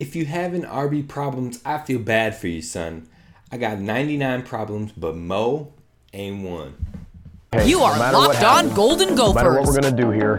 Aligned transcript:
If 0.00 0.16
you 0.16 0.24
have 0.24 0.54
an 0.54 0.62
RB 0.62 1.06
problems, 1.06 1.60
I 1.62 1.76
feel 1.76 1.98
bad 1.98 2.34
for 2.34 2.48
you, 2.48 2.62
son. 2.62 3.06
I 3.52 3.58
got 3.58 3.78
99 3.78 4.44
problems, 4.44 4.92
but 4.92 5.14
Mo 5.14 5.74
ain't 6.14 6.42
one. 6.42 6.74
Hey, 7.52 7.68
You 7.68 7.82
are 7.82 7.98
matter 7.98 8.16
what 8.16 8.28
Locked 8.30 8.42
On 8.42 8.54
happens, 8.54 8.72
Golden 8.72 9.14
No 9.14 9.34
matter 9.34 9.52
what 9.52 9.66
we're 9.66 9.78
going 9.78 9.94
to 9.94 10.02
do 10.02 10.10
here, 10.10 10.38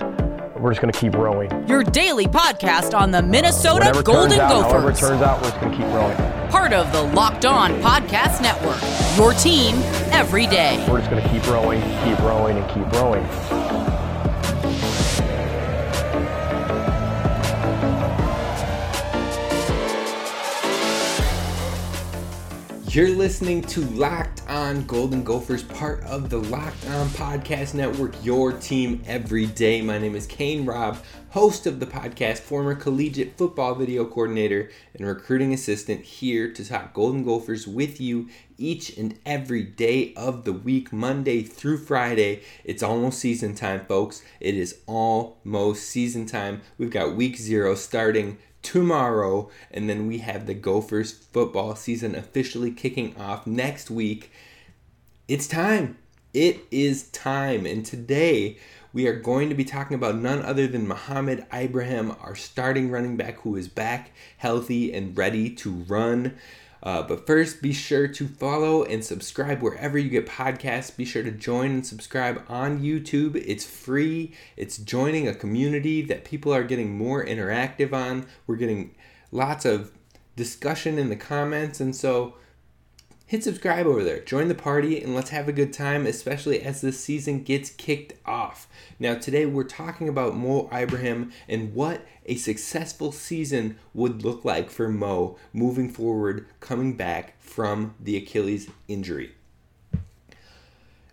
we're 0.58 0.72
just 0.72 0.82
going 0.82 0.92
to 0.92 1.00
keep 1.00 1.14
rowing. 1.14 1.68
Your 1.68 1.84
daily 1.84 2.26
podcast 2.26 2.98
on 2.98 3.12
the 3.12 3.20
uh, 3.20 3.22
Minnesota 3.22 3.86
Whatever 3.86 4.02
Golden 4.02 4.30
turns 4.30 4.42
out, 4.42 4.64
however 4.64 4.90
it 4.90 4.96
turns 4.96 5.22
out, 5.22 5.40
we're 5.44 5.50
just 5.50 5.62
going 5.62 5.72
to 5.74 5.78
keep 5.78 5.88
rowing. 5.94 6.18
Part 6.50 6.74
of 6.74 6.92
the 6.92 7.04
Locked 7.04 7.46
On 7.46 7.72
Podcast 7.82 8.42
Network. 8.42 8.82
Your 9.16 9.34
team 9.34 9.76
every 10.12 10.48
day. 10.48 10.84
We're 10.90 10.98
just 11.02 11.12
going 11.12 11.22
to 11.22 11.30
keep 11.30 11.46
rowing, 11.48 11.82
keep 12.04 12.18
rowing, 12.20 12.58
and 12.58 12.68
keep 12.72 12.92
rowing. 12.94 13.24
You're 22.94 23.08
listening 23.08 23.62
to 23.62 23.80
Locked 23.92 24.42
On 24.50 24.86
Golden 24.86 25.24
Gophers, 25.24 25.64
part 25.64 26.04
of 26.04 26.30
the 26.30 26.40
Locked 26.40 26.90
On 26.90 27.08
Podcast 27.08 27.74
Network, 27.74 28.14
your 28.22 28.52
team 28.52 29.02
every 29.06 29.46
day. 29.46 29.82
My 29.82 29.98
name 29.98 30.14
is 30.14 30.28
Kane 30.28 30.66
Robb, 30.66 30.98
host 31.30 31.66
of 31.66 31.80
the 31.80 31.86
podcast, 31.86 32.40
former 32.40 32.76
collegiate 32.76 33.38
football 33.38 33.76
video 33.76 34.04
coordinator, 34.04 34.70
and 34.94 35.08
recruiting 35.08 35.54
assistant 35.54 36.02
here 36.02 36.52
to 36.52 36.68
talk 36.68 36.94
Golden 36.94 37.24
Gophers 37.24 37.66
with 37.66 38.02
you 38.02 38.28
each 38.58 38.98
and 38.98 39.18
every 39.26 39.64
day 39.64 40.14
of 40.16 40.44
the 40.44 40.52
week, 40.52 40.92
Monday 40.92 41.44
through 41.44 41.78
Friday. 41.78 42.42
It's 42.66 42.84
almost 42.84 43.20
season 43.20 43.56
time, 43.56 43.86
folks. 43.86 44.22
It 44.42 44.56
is 44.56 44.82
almost 44.86 45.84
season 45.84 46.26
time. 46.26 46.60
We've 46.78 46.92
got 46.92 47.16
week 47.16 47.38
zero 47.38 47.74
starting 47.74 48.38
tomorrow, 48.62 49.50
and 49.72 49.90
then 49.90 50.08
we 50.08 50.20
have 50.20 50.46
the 50.46 50.54
Gophers 50.54 51.12
football 51.12 51.76
season 51.76 52.16
officially 52.16 52.72
kicking 52.72 53.16
off 53.18 53.48
next 53.48 53.90
week. 53.90 54.32
It's 55.28 55.48
time. 55.48 55.98
It 56.34 56.62
is 56.72 57.10
time. 57.10 57.66
And 57.66 57.86
today 57.86 58.58
we 58.94 59.08
are 59.08 59.20
going 59.20 59.50
to 59.50 59.56
be 59.56 59.66
talking 59.66 59.96
about 59.96 60.18
none 60.18 60.42
other 60.42 60.68
than 60.68 60.88
Muhammad 60.88 61.46
Ibrahim, 61.54 62.16
our 62.22 62.36
starting 62.36 62.90
running 62.90 63.18
back 63.18 63.42
who 63.42 63.56
is 63.56 63.68
back 63.68 64.12
healthy 64.38 64.94
and 64.94 65.18
ready 65.18 65.50
to 65.50 65.72
run. 65.72 66.36
Uh, 66.84 67.04
but 67.04 67.28
first, 67.28 67.62
be 67.62 67.74
sure 67.74 68.08
to 68.08 68.28
follow 68.28 68.84
and 68.84 69.04
subscribe 69.04 69.62
wherever 69.62 69.98
you 69.98 70.10
get 70.10 70.26
podcasts. 70.26 70.96
Be 70.96 71.06
sure 71.06 71.24
to 71.24 71.32
join 71.32 71.72
and 71.72 71.86
subscribe 71.86 72.44
on 72.50 72.82
YouTube. 72.82 73.36
It's 73.36 73.66
free. 73.66 74.34
It's 74.58 74.78
joining 74.78 75.28
a 75.28 75.36
community 75.36 76.02
that 76.04 76.26
people 76.26 76.54
are 76.54 76.64
getting 76.64 76.98
more 76.98 77.24
interactive 77.24 77.94
on. 77.94 78.26
We're 78.48 78.56
getting 78.56 78.96
lots 79.32 79.66
of 79.66 79.92
discussion 80.36 80.98
in 80.98 81.10
the 81.10 81.16
comments. 81.16 81.80
And 81.80 81.96
so 81.96 82.36
hit 83.32 83.46
subscribe 83.46 83.88
over 83.88 84.04
there. 84.04 84.20
Join 84.20 84.50
the 84.50 84.54
party 84.54 85.02
and 85.02 85.16
let's 85.16 85.30
have 85.30 85.48
a 85.48 85.54
good 85.54 85.72
time, 85.72 86.06
especially 86.06 86.62
as 86.62 86.82
this 86.82 87.00
season 87.00 87.44
gets 87.44 87.70
kicked 87.70 88.12
off. 88.26 88.68
Now, 89.00 89.16
today 89.16 89.46
we're 89.46 89.64
talking 89.64 90.10
about 90.10 90.36
Mo 90.36 90.70
Ibrahim 90.70 91.32
and 91.48 91.74
what 91.74 92.06
a 92.26 92.36
successful 92.36 93.14
season 93.14 93.78
would 93.94 94.26
look 94.26 94.44
like 94.44 94.70
for 94.70 94.90
Mo 94.90 95.38
moving 95.54 95.90
forward, 95.90 96.46
coming 96.60 96.98
back 96.98 97.42
from 97.42 97.96
the 98.02 98.18
Achilles 98.18 98.70
injury. 98.90 99.32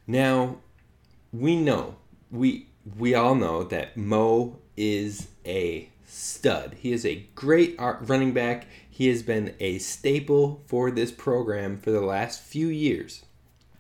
Now, 0.05 0.57
we 1.33 1.55
know, 1.55 1.99
we 2.33 2.67
we 2.99 3.15
all 3.15 3.37
know 3.37 3.63
that 3.63 3.97
Mo 3.97 4.59
is 4.77 5.29
a 5.47 5.89
stud. 6.05 6.75
He 6.81 6.93
is 6.93 7.07
a 7.07 7.27
great 7.37 7.77
uh, 7.79 7.95
running 8.01 8.33
back. 8.33 8.67
He 8.99 9.07
has 9.11 9.23
been 9.23 9.55
a 9.61 9.79
staple 9.79 10.65
for 10.67 10.91
this 10.91 11.13
program 11.13 11.79
for 11.79 11.93
the 11.93 12.01
last 12.01 12.43
few 12.43 12.67
years. 12.67 13.25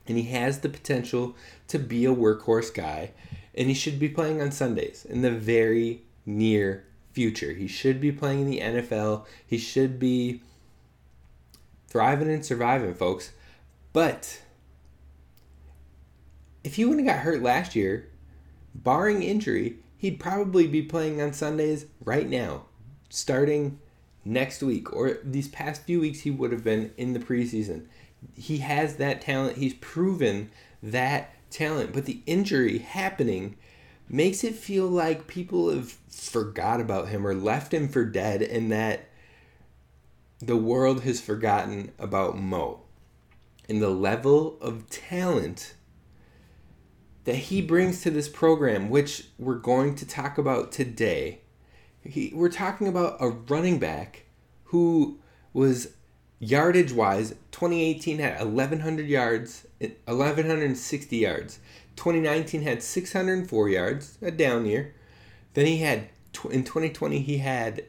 And 0.06 0.16
he 0.16 0.22
has 0.26 0.60
the 0.60 0.68
potential 0.68 1.34
to 1.66 1.80
be 1.80 2.04
a 2.04 2.14
workhorse 2.14 2.72
guy. 2.72 3.10
And 3.52 3.66
he 3.66 3.74
should 3.74 3.98
be 3.98 4.08
playing 4.08 4.40
on 4.40 4.52
Sundays 4.52 5.04
in 5.04 5.22
the 5.22 5.32
very 5.32 6.02
near 6.24 6.84
future. 7.10 7.52
He 7.52 7.66
should 7.66 8.00
be 8.00 8.12
playing 8.12 8.42
in 8.42 8.46
the 8.48 8.60
NFL. 8.60 9.26
He 9.44 9.58
should 9.58 9.98
be 9.98 10.40
thriving 11.88 12.30
and 12.30 12.46
surviving, 12.46 12.94
folks. 12.94 13.32
But 13.92 14.40
if 16.62 16.76
he 16.76 16.84
wouldn't 16.84 17.08
have 17.08 17.16
got 17.16 17.24
hurt 17.24 17.42
last 17.42 17.74
year, 17.74 18.08
barring 18.72 19.24
injury, 19.24 19.78
he'd 19.96 20.20
probably 20.20 20.68
be 20.68 20.82
playing 20.82 21.20
on 21.20 21.32
Sundays 21.32 21.86
right 22.04 22.30
now, 22.30 22.66
starting 23.08 23.80
next 24.28 24.62
week 24.62 24.92
or 24.92 25.18
these 25.24 25.48
past 25.48 25.84
few 25.84 26.00
weeks. 26.00 26.20
He 26.20 26.30
would 26.30 26.52
have 26.52 26.62
been 26.62 26.92
in 26.96 27.14
the 27.14 27.18
preseason. 27.18 27.86
He 28.34 28.58
has 28.58 28.96
that 28.96 29.20
talent. 29.20 29.56
He's 29.56 29.74
proven 29.74 30.50
that 30.82 31.34
talent, 31.50 31.92
but 31.92 32.04
the 32.04 32.20
injury 32.26 32.78
happening 32.78 33.56
makes 34.08 34.44
it 34.44 34.54
feel 34.54 34.86
like 34.86 35.26
people 35.26 35.70
have 35.70 35.92
forgot 36.10 36.80
about 36.80 37.08
him 37.08 37.26
or 37.26 37.34
left 37.34 37.72
him 37.72 37.88
for 37.88 38.04
dead, 38.04 38.42
and 38.42 38.70
that 38.72 39.08
the 40.40 40.56
world 40.56 41.02
has 41.02 41.20
forgotten 41.20 41.92
about 41.98 42.38
Mo 42.38 42.80
and 43.68 43.82
the 43.82 43.90
level 43.90 44.58
of 44.60 44.88
talent 44.88 45.74
that 47.24 47.34
he 47.34 47.60
brings 47.60 48.00
to 48.02 48.10
this 48.10 48.28
program, 48.28 48.88
which 48.88 49.26
we're 49.38 49.56
going 49.56 49.94
to 49.94 50.06
talk 50.06 50.38
about 50.38 50.72
today. 50.72 51.40
He, 52.04 52.32
we're 52.34 52.48
talking 52.48 52.88
about 52.88 53.16
a 53.20 53.28
running 53.28 53.78
back 53.78 54.24
who 54.64 55.18
was 55.52 55.88
yardage 56.38 56.92
wise 56.92 57.30
2018 57.50 58.18
had 58.18 58.38
1100 58.38 59.06
yards 59.06 59.66
1160 59.80 61.16
yards. 61.16 61.58
2019 61.96 62.62
had 62.62 62.82
604 62.82 63.68
yards 63.68 64.18
a 64.22 64.30
down 64.30 64.66
year. 64.66 64.94
Then 65.54 65.66
he 65.66 65.78
had 65.78 66.08
in 66.50 66.64
2020 66.64 67.20
he 67.20 67.38
had 67.38 67.84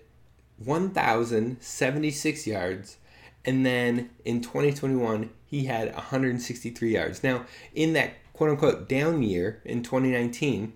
1076 0.57 2.47
yards. 2.47 2.97
And 3.45 3.65
then 3.65 4.09
in 4.25 4.41
2021 4.41 5.29
he 5.45 5.65
had 5.65 5.93
163 5.93 6.93
yards. 6.93 7.23
Now 7.23 7.45
in 7.73 7.93
that 7.93 8.13
quote 8.33 8.51
unquote 8.51 8.89
down 8.89 9.21
year 9.21 9.61
in 9.65 9.83
2019 9.83 10.73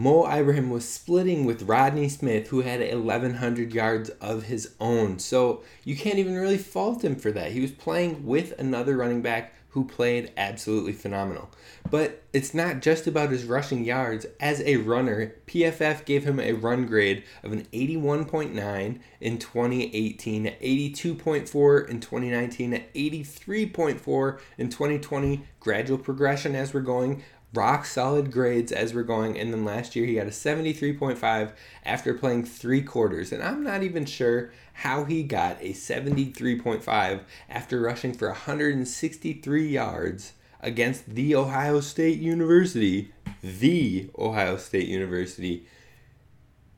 Mo 0.00 0.30
Ibrahim 0.30 0.70
was 0.70 0.88
splitting 0.88 1.44
with 1.44 1.64
Rodney 1.64 2.08
Smith, 2.08 2.46
who 2.50 2.60
had 2.60 2.78
1,100 2.78 3.74
yards 3.74 4.10
of 4.20 4.44
his 4.44 4.76
own. 4.78 5.18
So 5.18 5.64
you 5.82 5.96
can't 5.96 6.20
even 6.20 6.36
really 6.36 6.56
fault 6.56 7.02
him 7.02 7.16
for 7.16 7.32
that. 7.32 7.50
He 7.50 7.60
was 7.60 7.72
playing 7.72 8.24
with 8.24 8.56
another 8.60 8.96
running 8.96 9.22
back 9.22 9.54
who 9.70 9.84
played 9.84 10.32
absolutely 10.36 10.92
phenomenal. 10.92 11.50
But 11.90 12.22
it's 12.32 12.54
not 12.54 12.80
just 12.80 13.08
about 13.08 13.30
his 13.30 13.44
rushing 13.44 13.84
yards. 13.84 14.24
As 14.40 14.60
a 14.60 14.76
runner, 14.76 15.34
PFF 15.46 16.04
gave 16.04 16.24
him 16.24 16.38
a 16.38 16.52
run 16.52 16.86
grade 16.86 17.24
of 17.42 17.52
an 17.52 17.66
81.9 17.72 19.00
in 19.20 19.38
2018, 19.38 20.44
82.4 20.44 21.88
in 21.88 22.00
2019, 22.00 22.84
83.4 22.94 24.40
in 24.58 24.68
2020. 24.68 25.44
Gradual 25.60 25.98
progression 25.98 26.54
as 26.54 26.72
we're 26.72 26.80
going 26.80 27.22
rock 27.54 27.86
solid 27.86 28.30
grades 28.30 28.72
as 28.72 28.94
we're 28.94 29.02
going. 29.02 29.38
And 29.38 29.52
then 29.52 29.64
last 29.64 29.96
year 29.96 30.06
he 30.06 30.14
got 30.14 30.26
a 30.26 30.30
73.5 30.30 31.52
after 31.84 32.14
playing 32.14 32.44
three 32.44 32.82
quarters. 32.82 33.32
And 33.32 33.42
I'm 33.42 33.62
not 33.62 33.82
even 33.82 34.04
sure 34.04 34.52
how 34.74 35.04
he 35.04 35.22
got 35.22 35.60
a 35.60 35.72
73.5 35.72 37.20
after 37.48 37.80
rushing 37.80 38.12
for 38.12 38.28
163 38.28 39.68
yards 39.68 40.32
against 40.60 41.14
the 41.14 41.34
Ohio 41.34 41.80
State 41.80 42.18
University, 42.18 43.12
the 43.42 44.10
Ohio 44.18 44.56
State 44.56 44.88
University, 44.88 45.66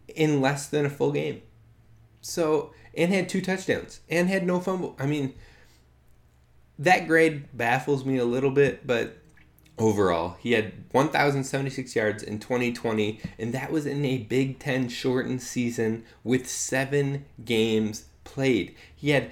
in 0.08 0.40
less 0.40 0.68
than 0.68 0.86
a 0.86 0.90
full 0.90 1.12
game. 1.12 1.42
So, 2.20 2.72
and 2.94 3.12
had 3.12 3.28
two 3.28 3.40
touchdowns 3.40 4.00
and 4.08 4.28
had 4.28 4.46
no 4.46 4.60
fumble. 4.60 4.96
I 4.98 5.06
mean, 5.06 5.34
that 6.78 7.06
grade 7.06 7.56
baffles 7.56 8.04
me 8.04 8.18
a 8.18 8.24
little 8.24 8.50
bit, 8.50 8.86
but 8.86 9.19
overall. 9.80 10.36
He 10.38 10.52
had 10.52 10.72
1,076 10.92 11.96
yards 11.96 12.22
in 12.22 12.38
2020, 12.38 13.20
and 13.38 13.52
that 13.52 13.72
was 13.72 13.86
in 13.86 14.04
a 14.04 14.18
Big 14.18 14.58
Ten 14.58 14.88
shortened 14.88 15.42
season 15.42 16.04
with 16.22 16.48
seven 16.48 17.24
games 17.44 18.04
played. 18.24 18.74
He 18.94 19.10
had 19.10 19.30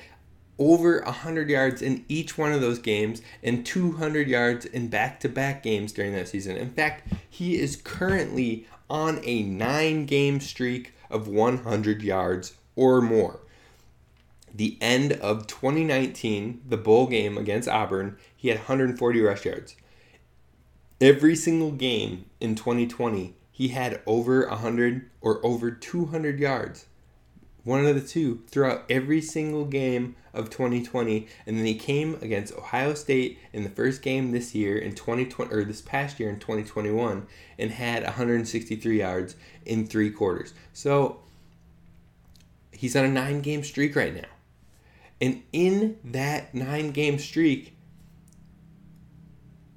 over 0.59 1.03
100 1.03 1.49
yards 1.49 1.83
in 1.83 2.05
each 2.09 2.37
one 2.37 2.53
of 2.53 2.61
those 2.61 2.79
games 2.79 3.23
and 3.43 3.65
200 3.65 4.27
yards 4.27 4.65
in 4.65 4.89
back 4.89 5.21
to 5.21 5.29
back 5.29 5.63
games 5.63 5.93
during 5.93 6.13
that 6.15 6.29
season. 6.29 6.57
In 6.57 6.71
fact, 6.71 7.13
he 7.29 7.61
is 7.61 7.77
currently 7.77 8.67
on 8.91 9.21
a 9.23 9.43
nine 9.43 10.07
game 10.07 10.41
streak 10.41 10.95
of 11.11 11.29
100 11.29 12.03
yards 12.03 12.55
or 12.75 13.01
more. 13.01 13.41
The 14.53 14.79
end 14.81 15.13
of 15.13 15.47
2019, 15.47 16.63
the 16.67 16.77
bowl 16.77 17.07
game 17.07 17.39
against 17.39 17.69
Auburn, 17.69 18.17
he 18.35 18.49
had 18.49 18.59
140 18.59 19.21
rush 19.21 19.45
yards 19.45 19.77
every 21.01 21.37
single 21.37 21.71
game 21.71 22.25
in 22.41 22.55
2020 22.55 23.35
he 23.51 23.69
had 23.69 24.01
over 24.07 24.47
100 24.47 25.11
or 25.21 25.45
over 25.45 25.71
200 25.71 26.39
yards 26.39 26.87
one 27.69 27.85
of 27.85 27.95
the 27.95 28.01
two 28.01 28.43
throughout 28.49 28.85
every 28.89 29.21
single 29.21 29.67
game 29.67 30.17
of 30.33 30.49
2020 30.49 31.29
and 31.47 31.59
then 31.59 31.67
he 31.67 31.75
came 31.75 32.15
against 32.23 32.55
Ohio 32.55 32.95
State 32.95 33.39
in 33.53 33.63
the 33.63 33.69
first 33.69 34.01
game 34.01 34.31
this 34.31 34.55
year 34.55 34.79
in 34.79 34.95
2020 34.95 35.53
or 35.53 35.65
this 35.65 35.83
past 35.83 36.19
year 36.19 36.31
in 36.31 36.39
2021 36.39 37.27
and 37.59 37.71
had 37.71 38.05
163 38.05 38.99
yards 38.99 39.37
in 39.67 39.87
3 39.87 40.11
quarters. 40.11 40.55
So 40.73 41.21
he's 42.73 42.97
on 42.97 43.05
a 43.05 43.09
9 43.09 43.43
game 43.43 43.63
streak 43.63 43.95
right 43.95 44.15
now. 44.15 44.29
And 45.21 45.43
in 45.53 45.99
that 46.05 46.55
9 46.55 46.93
game 46.93 47.19
streak 47.19 47.77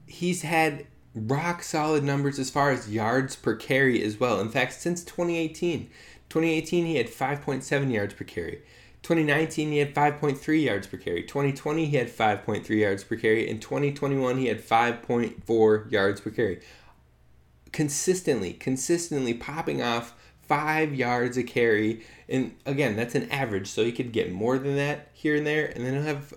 he's 0.05 0.43
had 0.43 0.85
rock 1.13 1.63
solid 1.63 2.03
numbers 2.03 2.39
as 2.39 2.49
far 2.49 2.71
as 2.71 2.89
yards 2.89 3.35
per 3.35 3.55
carry 3.55 4.03
as 4.03 4.19
well. 4.19 4.39
In 4.39 4.49
fact, 4.49 4.73
since 4.73 5.03
2018, 5.03 5.89
2018 6.29 6.85
he 6.85 6.95
had 6.95 7.07
5.7 7.07 7.91
yards 7.91 8.13
per 8.13 8.23
carry. 8.23 8.61
2019 9.03 9.71
he 9.71 9.77
had 9.79 9.93
5.3 9.93 10.63
yards 10.63 10.87
per 10.87 10.97
carry. 10.97 11.23
2020 11.23 11.85
he 11.85 11.97
had 11.97 12.07
5.3 12.07 12.69
yards 12.79 13.03
per 13.03 13.15
carry. 13.15 13.49
In 13.49 13.59
2021 13.59 14.37
he 14.37 14.47
had 14.47 14.61
5.4 14.61 15.91
yards 15.91 16.21
per 16.21 16.29
carry. 16.29 16.61
Consistently, 17.71 18.53
consistently 18.53 19.33
popping 19.33 19.81
off 19.81 20.13
five 20.51 20.93
yards 20.93 21.37
a 21.37 21.43
carry. 21.43 22.05
And 22.27 22.55
again, 22.65 22.95
that's 22.95 23.15
an 23.15 23.29
average, 23.31 23.67
so 23.67 23.83
he 23.83 23.91
could 23.91 24.11
get 24.11 24.31
more 24.31 24.57
than 24.57 24.75
that 24.75 25.09
here 25.13 25.35
and 25.35 25.47
there, 25.47 25.65
and 25.65 25.85
then 25.85 25.93
he'll 25.93 26.03
have 26.03 26.33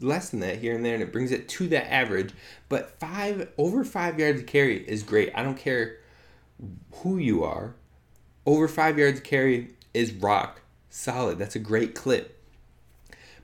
less 0.00 0.30
than 0.30 0.40
that 0.40 0.58
here 0.58 0.74
and 0.74 0.84
there, 0.84 0.94
and 0.94 1.02
it 1.02 1.12
brings 1.12 1.32
it 1.32 1.48
to 1.48 1.68
that 1.68 1.92
average. 1.92 2.32
But 2.68 2.98
five 2.98 3.48
over 3.58 3.84
five 3.84 4.18
yards 4.18 4.40
a 4.40 4.44
carry 4.44 4.78
is 4.88 5.02
great. 5.02 5.32
I 5.34 5.42
don't 5.42 5.58
care 5.58 5.98
who 6.96 7.18
you 7.18 7.44
are. 7.44 7.74
Over 8.46 8.68
five 8.68 8.98
yards 8.98 9.20
a 9.20 9.22
carry 9.22 9.74
is 9.92 10.12
rock 10.12 10.60
solid. 10.90 11.38
That's 11.38 11.56
a 11.56 11.60
great 11.60 11.94
clip. 11.94 12.36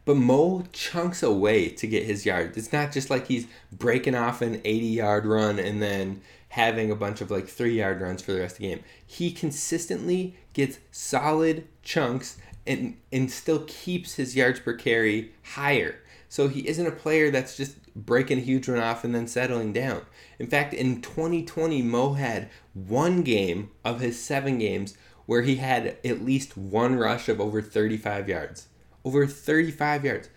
But 0.05 0.17
Mo 0.17 0.65
chunks 0.73 1.23
away 1.23 1.69
to 1.71 1.87
get 1.87 2.05
his 2.05 2.27
yards. 2.27 2.57
It's 2.57 2.73
not 2.73 2.93
just 2.93 3.11
like 3.11 3.27
he's 3.27 3.47
breaking 3.73 4.15
off 4.15 4.43
an 4.43 4.61
80 4.65 4.87
yard 4.87 5.27
run 5.27 5.59
and 5.59 5.83
then 5.83 6.21
having 6.51 6.91
a 6.91 6.97
bunch 6.97 7.21
of 7.21 7.31
like 7.31 7.49
three 7.49 7.79
yard 7.79 8.01
runs 8.01 8.23
for 8.23 8.33
the 8.33 8.41
rest 8.41 8.57
of 8.57 8.61
the 8.61 8.69
game. 8.69 8.85
He 9.05 9.33
consistently 9.33 10.37
gets 10.53 10.79
solid 10.93 11.67
chunks 11.83 12.37
and, 12.67 12.97
and 13.13 13.31
still 13.31 13.65
keeps 13.67 14.15
his 14.15 14.37
yards 14.37 14.61
per 14.61 14.75
carry 14.75 15.33
higher. 15.43 15.97
So 16.37 16.49
he 16.49 16.69
isn't 16.69 16.87
a 16.87 16.91
player 16.91 17.31
that's 17.31 17.57
just 17.57 17.95
breaking 17.95 18.37
a 18.37 18.43
huge 18.43 18.69
run 18.69 18.83
off 18.83 19.05
and 19.05 19.15
then 19.15 19.27
settling 19.27 19.73
down. 19.73 20.03
In 20.39 20.47
fact, 20.47 20.75
in 20.75 21.01
2020, 21.01 21.81
Mo 21.81 22.13
had 22.13 22.51
one 22.75 23.23
game 23.23 23.71
of 23.87 24.01
his 24.01 24.23
seven 24.23 24.59
games 24.59 24.99
where 25.25 25.41
he 25.41 25.57
had 25.57 25.97
at 26.05 26.23
least 26.27 26.55
one 26.55 26.97
rush 26.97 27.31
of 27.31 27.41
over 27.41 27.63
35 27.63 28.29
yards. 28.29 28.69
Over 29.03 29.27
35 29.27 30.05
yards. 30.05 30.29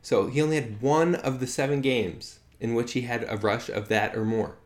So 0.00 0.28
he 0.28 0.40
only 0.40 0.56
had 0.56 0.80
one 0.80 1.16
of 1.16 1.38
the 1.38 1.46
seven 1.46 1.82
games 1.82 2.38
in 2.58 2.74
which 2.74 2.92
he 2.92 3.02
had 3.02 3.26
a 3.28 3.36
rush 3.36 3.68
of 3.68 3.88
that 3.88 4.16
or 4.16 4.24
more. 4.24 4.56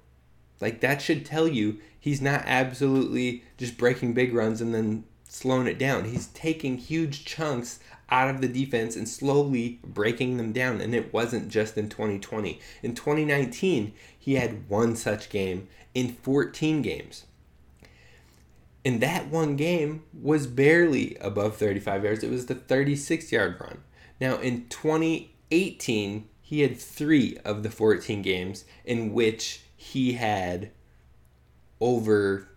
Like 0.60 0.82
that 0.82 1.02
should 1.02 1.26
tell 1.26 1.48
you 1.48 1.80
he's 1.98 2.22
not 2.22 2.44
absolutely 2.46 3.42
just 3.58 3.76
breaking 3.76 4.14
big 4.14 4.32
runs 4.32 4.60
and 4.60 4.72
then 4.72 5.02
slowing 5.28 5.66
it 5.66 5.78
down. 5.78 6.04
He's 6.04 6.28
taking 6.28 6.78
huge 6.78 7.24
chunks 7.24 7.80
out 8.08 8.30
of 8.30 8.40
the 8.40 8.48
defense 8.48 8.96
and 8.96 9.08
slowly 9.08 9.80
breaking 9.84 10.36
them 10.36 10.52
down. 10.52 10.80
And 10.80 10.94
it 10.94 11.12
wasn't 11.12 11.48
just 11.48 11.76
in 11.76 11.88
2020. 11.88 12.60
In 12.82 12.94
2019, 12.94 13.92
he 14.18 14.34
had 14.34 14.68
one 14.68 14.96
such 14.96 15.28
game 15.28 15.68
in 15.94 16.12
14 16.12 16.82
games. 16.82 17.24
And 18.84 19.00
that 19.00 19.28
one 19.28 19.56
game 19.56 20.04
was 20.12 20.46
barely 20.46 21.16
above 21.20 21.56
35 21.56 22.04
yards. 22.04 22.22
It 22.22 22.30
was 22.30 22.46
the 22.46 22.54
36 22.54 23.32
yard 23.32 23.56
run. 23.60 23.82
Now, 24.20 24.36
in 24.36 24.68
2018, 24.68 26.28
he 26.40 26.60
had 26.60 26.78
three 26.78 27.36
of 27.44 27.64
the 27.64 27.70
14 27.70 28.22
games 28.22 28.64
in 28.84 29.12
which 29.12 29.62
he 29.76 30.12
had 30.12 30.70
over 31.80 32.48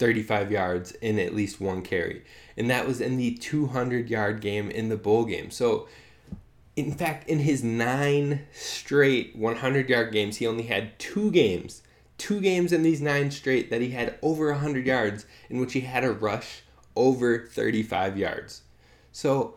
35 0.00 0.50
yards 0.50 0.92
in 0.92 1.18
at 1.18 1.34
least 1.34 1.60
one 1.60 1.82
carry. 1.82 2.24
And 2.56 2.70
that 2.70 2.88
was 2.88 3.00
in 3.00 3.18
the 3.18 3.34
200 3.34 4.08
yard 4.08 4.40
game 4.40 4.70
in 4.70 4.88
the 4.88 4.96
bowl 4.96 5.26
game. 5.26 5.50
So, 5.50 5.86
in 6.74 6.92
fact, 6.92 7.28
in 7.28 7.40
his 7.40 7.62
nine 7.62 8.46
straight 8.52 9.36
100 9.36 9.88
yard 9.90 10.12
games, 10.12 10.38
he 10.38 10.46
only 10.46 10.64
had 10.64 10.98
two 10.98 11.30
games, 11.30 11.82
two 12.16 12.40
games 12.40 12.72
in 12.72 12.82
these 12.82 13.02
nine 13.02 13.30
straight 13.30 13.68
that 13.70 13.82
he 13.82 13.90
had 13.90 14.18
over 14.22 14.50
100 14.50 14.86
yards 14.86 15.26
in 15.50 15.60
which 15.60 15.74
he 15.74 15.82
had 15.82 16.02
a 16.02 16.12
rush 16.12 16.62
over 16.96 17.46
35 17.46 18.16
yards. 18.16 18.62
So, 19.12 19.54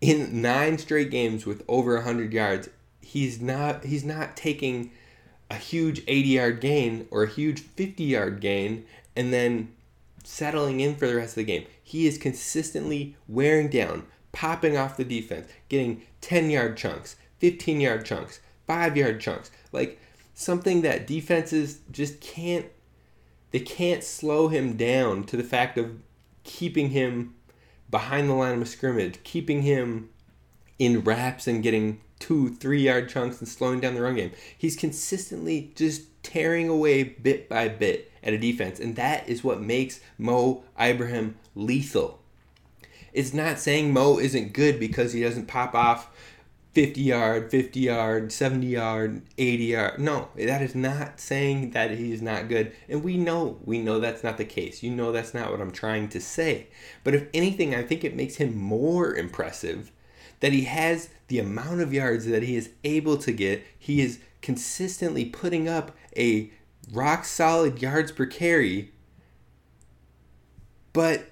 in 0.00 0.40
nine 0.40 0.78
straight 0.78 1.10
games 1.10 1.44
with 1.44 1.64
over 1.66 1.96
100 1.96 2.32
yards, 2.32 2.68
he's 3.00 3.40
not 3.40 3.84
he's 3.84 4.04
not 4.04 4.36
taking 4.36 4.92
a 5.50 5.56
huge 5.56 6.02
80 6.06 6.28
yard 6.28 6.60
gain 6.60 7.08
or 7.10 7.24
a 7.24 7.28
huge 7.28 7.60
50 7.60 8.04
yard 8.04 8.40
gain 8.40 8.84
and 9.16 9.32
then 9.32 9.72
settling 10.24 10.80
in 10.80 10.96
for 10.96 11.06
the 11.06 11.16
rest 11.16 11.30
of 11.30 11.36
the 11.36 11.44
game. 11.44 11.66
He 11.82 12.06
is 12.06 12.18
consistently 12.18 13.16
wearing 13.28 13.68
down, 13.68 14.04
popping 14.32 14.76
off 14.76 14.96
the 14.96 15.04
defense, 15.04 15.48
getting 15.68 16.02
10 16.20 16.50
yard 16.50 16.76
chunks, 16.76 17.16
15 17.38 17.80
yard 17.80 18.04
chunks, 18.04 18.40
5 18.66 18.96
yard 18.96 19.20
chunks. 19.20 19.50
Like 19.72 20.00
something 20.34 20.82
that 20.82 21.06
defenses 21.06 21.80
just 21.90 22.20
can't 22.20 22.66
they 23.52 23.60
can't 23.60 24.02
slow 24.02 24.48
him 24.48 24.76
down 24.76 25.24
to 25.24 25.36
the 25.36 25.44
fact 25.44 25.78
of 25.78 26.02
keeping 26.42 26.90
him 26.90 27.34
behind 27.88 28.28
the 28.28 28.34
line 28.34 28.60
of 28.60 28.68
scrimmage, 28.68 29.22
keeping 29.22 29.62
him 29.62 30.10
in 30.78 31.00
wraps 31.00 31.46
and 31.46 31.62
getting 31.62 32.00
two, 32.18 32.54
three 32.54 32.82
yard 32.82 33.08
chunks 33.08 33.38
and 33.38 33.48
slowing 33.48 33.80
down 33.80 33.94
the 33.94 34.02
run 34.02 34.16
game. 34.16 34.32
He's 34.58 34.76
consistently 34.76 35.72
just 35.74 36.22
tearing 36.22 36.68
away 36.68 37.04
bit 37.04 37.48
by 37.48 37.68
bit 37.68 38.10
at 38.26 38.34
a 38.34 38.38
defense, 38.38 38.80
and 38.80 38.96
that 38.96 39.26
is 39.28 39.44
what 39.44 39.62
makes 39.62 40.00
Mo 40.18 40.64
Ibrahim 40.78 41.36
lethal. 41.54 42.20
It's 43.12 43.32
not 43.32 43.58
saying 43.58 43.92
Mo 43.92 44.18
isn't 44.18 44.52
good 44.52 44.78
because 44.78 45.14
he 45.14 45.22
doesn't 45.22 45.46
pop 45.46 45.74
off 45.74 46.10
50 46.74 47.00
yard, 47.00 47.50
50 47.50 47.80
yard, 47.80 48.30
70 48.32 48.66
yard, 48.66 49.22
80 49.38 49.64
yard. 49.64 49.98
No, 49.98 50.28
that 50.36 50.60
is 50.60 50.74
not 50.74 51.18
saying 51.18 51.70
that 51.70 51.92
he's 51.92 52.20
not 52.20 52.48
good. 52.48 52.72
And 52.88 53.02
we 53.02 53.16
know, 53.16 53.58
we 53.64 53.78
know 53.78 53.98
that's 53.98 54.22
not 54.22 54.36
the 54.36 54.44
case. 54.44 54.82
You 54.82 54.90
know 54.90 55.12
that's 55.12 55.32
not 55.32 55.50
what 55.50 55.62
I'm 55.62 55.70
trying 55.70 56.08
to 56.10 56.20
say. 56.20 56.66
But 57.02 57.14
if 57.14 57.28
anything, 57.32 57.74
I 57.74 57.82
think 57.82 58.04
it 58.04 58.14
makes 58.14 58.36
him 58.36 58.54
more 58.54 59.14
impressive 59.14 59.90
that 60.40 60.52
he 60.52 60.64
has 60.64 61.08
the 61.28 61.38
amount 61.38 61.80
of 61.80 61.94
yards 61.94 62.26
that 62.26 62.42
he 62.42 62.56
is 62.56 62.70
able 62.84 63.16
to 63.18 63.32
get. 63.32 63.64
He 63.78 64.02
is 64.02 64.18
consistently 64.42 65.24
putting 65.24 65.68
up 65.68 65.96
a 66.14 66.52
rock 66.92 67.24
solid 67.24 67.80
yards 67.82 68.12
per 68.12 68.26
carry, 68.26 68.92
but 70.92 71.30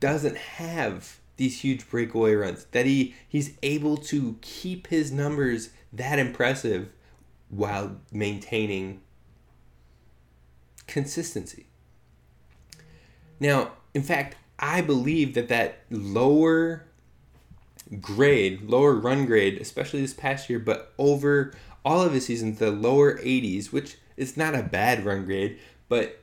doesn't 0.00 0.36
have 0.36 1.20
these 1.36 1.60
huge 1.60 1.88
breakaway 1.88 2.34
runs. 2.34 2.64
That 2.72 2.86
he 2.86 3.14
he's 3.28 3.56
able 3.62 3.96
to 3.98 4.38
keep 4.40 4.88
his 4.88 5.12
numbers 5.12 5.70
that 5.92 6.18
impressive 6.18 6.88
while 7.48 7.96
maintaining 8.12 9.00
consistency. 10.86 11.66
Now, 13.38 13.72
in 13.94 14.02
fact, 14.02 14.36
I 14.58 14.80
believe 14.80 15.34
that 15.34 15.48
that 15.48 15.80
lower 15.90 16.86
grade, 18.00 18.62
lower 18.62 18.94
run 18.94 19.26
grade, 19.26 19.58
especially 19.58 20.00
this 20.00 20.14
past 20.14 20.48
year, 20.48 20.58
but 20.58 20.92
over 20.98 21.52
all 21.84 22.02
of 22.02 22.12
his 22.12 22.26
seasons, 22.26 22.58
the 22.58 22.70
lower 22.70 23.18
80s, 23.18 23.72
which 23.72 23.96
is 24.16 24.36
not 24.36 24.54
a 24.54 24.62
bad 24.62 25.04
run 25.04 25.24
grade, 25.24 25.58
but 25.88 26.20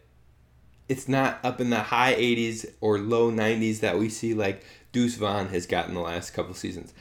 it's 0.89 1.07
not 1.07 1.39
up 1.43 1.61
in 1.61 1.69
the 1.69 1.79
high 1.79 2.13
80s 2.13 2.69
or 2.81 2.99
low 2.99 3.31
90s 3.31 3.79
that 3.79 3.97
we 3.97 4.09
see 4.09 4.33
like 4.33 4.63
Deuce 4.91 5.15
Vaughn 5.15 5.49
has 5.49 5.65
gotten 5.65 5.93
the 5.93 6.01
last 6.01 6.31
couple 6.31 6.53
seasons. 6.53 6.93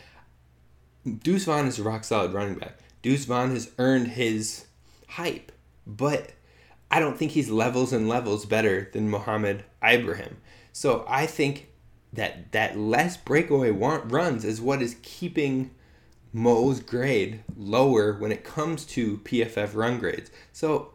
Deuce 1.22 1.44
Vaughn 1.44 1.66
is 1.66 1.78
a 1.78 1.82
rock 1.82 2.04
solid 2.04 2.32
running 2.32 2.54
back. 2.54 2.78
Deuce 3.02 3.24
Vaughn 3.24 3.50
has 3.50 3.70
earned 3.78 4.08
his 4.08 4.66
hype, 5.08 5.50
but 5.86 6.32
I 6.90 7.00
don't 7.00 7.18
think 7.18 7.32
he's 7.32 7.50
levels 7.50 7.92
and 7.92 8.08
levels 8.08 8.46
better 8.46 8.88
than 8.92 9.10
Mohammed 9.10 9.64
Ibrahim. 9.84 10.36
So 10.72 11.04
I 11.08 11.26
think 11.26 11.68
that 12.12 12.52
that 12.52 12.78
less 12.78 13.16
breakaway 13.16 13.70
runs 13.70 14.44
is 14.44 14.60
what 14.60 14.82
is 14.82 14.96
keeping 15.02 15.70
Mo's 16.32 16.80
grade 16.80 17.42
lower 17.56 18.14
when 18.14 18.32
it 18.32 18.44
comes 18.44 18.84
to 18.86 19.18
PFF 19.18 19.74
run 19.74 19.98
grades. 19.98 20.30
So, 20.52 20.92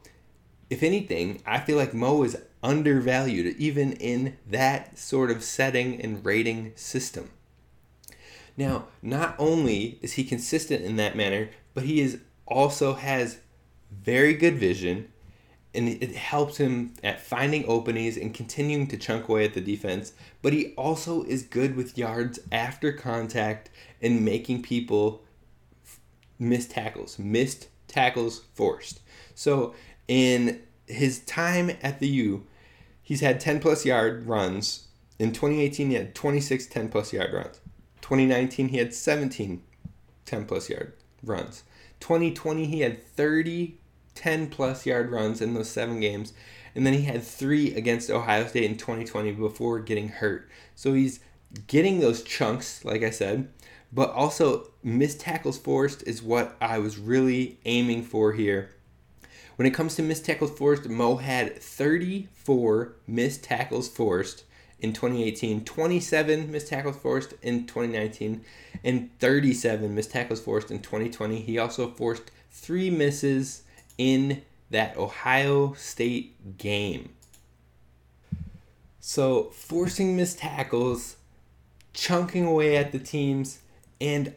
if 0.69 0.83
anything, 0.83 1.41
I 1.45 1.59
feel 1.59 1.77
like 1.77 1.93
Mo 1.93 2.23
is 2.23 2.37
undervalued 2.63 3.55
even 3.57 3.93
in 3.93 4.37
that 4.49 4.97
sort 4.97 5.31
of 5.31 5.43
setting 5.43 6.01
and 6.01 6.25
rating 6.25 6.73
system. 6.75 7.29
Now, 8.57 8.87
not 9.01 9.35
only 9.37 9.99
is 10.01 10.13
he 10.13 10.23
consistent 10.23 10.83
in 10.83 10.95
that 10.95 11.15
manner, 11.15 11.49
but 11.73 11.83
he 11.83 12.01
is 12.01 12.19
also 12.47 12.95
has 12.95 13.37
very 13.91 14.33
good 14.33 14.57
vision 14.57 15.09
and 15.73 15.89
it 15.89 16.15
helps 16.15 16.57
him 16.57 16.93
at 17.03 17.21
finding 17.21 17.63
openings 17.67 18.17
and 18.17 18.33
continuing 18.33 18.87
to 18.87 18.97
chunk 18.97 19.27
away 19.27 19.45
at 19.45 19.53
the 19.53 19.61
defense. 19.61 20.13
But 20.41 20.53
he 20.53 20.73
also 20.73 21.23
is 21.23 21.43
good 21.43 21.75
with 21.75 21.97
yards 21.97 22.39
after 22.51 22.91
contact 22.91 23.69
and 24.01 24.25
making 24.25 24.63
people 24.63 25.23
miss 26.39 26.67
tackles, 26.67 27.17
missed 27.17 27.67
tackles 27.87 28.43
forced. 28.53 28.99
So 29.35 29.73
in 30.07 30.61
his 30.87 31.19
time 31.19 31.71
at 31.81 31.99
the 31.99 32.07
U, 32.07 32.45
he's 33.01 33.21
had 33.21 33.39
10 33.39 33.59
plus 33.59 33.85
yard 33.85 34.27
runs. 34.27 34.87
In 35.19 35.31
2018, 35.31 35.89
he 35.89 35.95
had 35.95 36.15
26 36.15 36.67
10 36.67 36.89
plus 36.89 37.13
yard 37.13 37.33
runs. 37.33 37.59
2019, 38.01 38.69
he 38.69 38.77
had 38.77 38.93
17 38.93 39.63
10 40.25 40.45
plus 40.45 40.69
yard 40.69 40.93
runs. 41.23 41.63
2020, 41.99 42.65
he 42.65 42.81
had 42.81 43.03
30 43.03 43.79
10 44.17 44.49
plus 44.49 44.85
yard 44.85 45.11
runs 45.11 45.41
in 45.41 45.53
those 45.53 45.69
seven 45.69 45.99
games. 45.99 46.33
And 46.75 46.85
then 46.85 46.93
he 46.93 47.03
had 47.03 47.23
three 47.23 47.73
against 47.75 48.09
Ohio 48.09 48.45
State 48.47 48.63
in 48.63 48.77
2020 48.77 49.31
before 49.31 49.79
getting 49.79 50.09
hurt. 50.09 50.49
So 50.75 50.93
he's 50.93 51.19
getting 51.67 51.99
those 51.99 52.23
chunks, 52.23 52.83
like 52.83 53.03
I 53.03 53.09
said, 53.09 53.47
but 53.97 54.11
also 54.11 54.69
missed 54.83 55.19
tackles 55.19 55.57
forced 55.57 56.03
is 56.03 56.21
what 56.21 56.55
I 56.61 56.77
was 56.77 56.99
really 56.99 57.57
aiming 57.65 58.03
for 58.03 58.31
here. 58.31 58.69
When 59.55 59.65
it 59.65 59.73
comes 59.73 59.95
to 59.95 60.03
missed 60.03 60.23
tackles 60.23 60.51
forced, 60.51 60.87
Mo 60.87 61.15
had 61.15 61.59
34 61.59 62.93
missed 63.07 63.43
tackles 63.43 63.89
forced 63.89 64.43
in 64.79 64.93
2018, 64.93 65.65
27 65.65 66.51
missed 66.51 66.67
tackles 66.67 66.97
forced 66.97 67.33
in 67.41 67.65
2019, 67.65 68.45
and 68.83 69.09
37 69.17 69.95
missed 69.95 70.11
tackles 70.11 70.41
forced 70.41 70.69
in 70.69 70.77
2020. 70.77 71.41
He 71.41 71.57
also 71.57 71.89
forced 71.89 72.29
three 72.51 72.91
misses 72.91 73.63
in 73.97 74.43
that 74.69 74.95
Ohio 74.95 75.73
State 75.73 76.59
game. 76.59 77.09
So, 78.99 79.45
forcing 79.45 80.15
missed 80.15 80.37
tackles, 80.37 81.15
chunking 81.95 82.45
away 82.45 82.77
at 82.77 82.91
the 82.91 82.99
teams, 82.99 83.57
and 83.99 84.33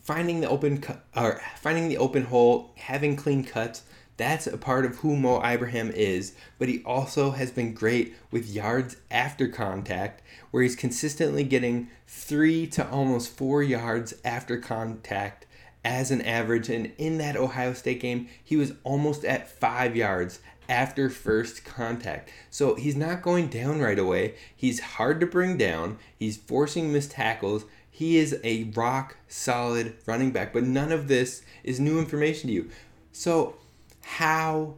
finding 0.00 0.40
the 0.40 0.48
open 0.48 0.80
cu- 0.80 0.98
or 1.16 1.40
finding 1.60 1.88
the 1.88 1.98
open 1.98 2.24
hole, 2.24 2.72
having 2.76 3.16
clean 3.16 3.44
cuts, 3.44 3.82
that's 4.16 4.46
a 4.46 4.56
part 4.56 4.84
of 4.84 4.96
who 4.96 5.16
Mo 5.16 5.42
Ibrahim 5.42 5.90
is, 5.90 6.34
but 6.58 6.68
he 6.68 6.82
also 6.84 7.32
has 7.32 7.50
been 7.50 7.74
great 7.74 8.14
with 8.30 8.48
yards 8.48 8.96
after 9.10 9.48
contact, 9.48 10.22
where 10.50 10.62
he's 10.62 10.76
consistently 10.76 11.42
getting 11.42 11.88
three 12.06 12.66
to 12.68 12.88
almost 12.88 13.36
four 13.36 13.62
yards 13.62 14.14
after 14.24 14.58
contact 14.58 15.46
as 15.84 16.10
an 16.10 16.22
average. 16.22 16.68
And 16.68 16.92
in 16.96 17.18
that 17.18 17.36
Ohio 17.36 17.72
State 17.72 18.00
game, 18.00 18.28
he 18.42 18.56
was 18.56 18.74
almost 18.84 19.24
at 19.24 19.50
five 19.50 19.96
yards 19.96 20.38
after 20.68 21.10
first 21.10 21.64
contact. 21.64 22.30
So 22.50 22.76
he's 22.76 22.96
not 22.96 23.20
going 23.20 23.48
down 23.48 23.80
right 23.80 23.98
away. 23.98 24.36
He's 24.54 24.80
hard 24.80 25.20
to 25.20 25.26
bring 25.26 25.56
down, 25.56 25.98
he's 26.16 26.36
forcing 26.36 26.92
missed 26.92 27.12
tackles. 27.12 27.64
He 27.96 28.16
is 28.16 28.40
a 28.42 28.64
rock 28.74 29.18
solid 29.28 29.94
running 30.04 30.32
back, 30.32 30.52
but 30.52 30.64
none 30.64 30.90
of 30.90 31.06
this 31.06 31.42
is 31.62 31.78
new 31.78 32.00
information 32.00 32.48
to 32.48 32.52
you. 32.52 32.70
So, 33.12 33.54
how 34.02 34.74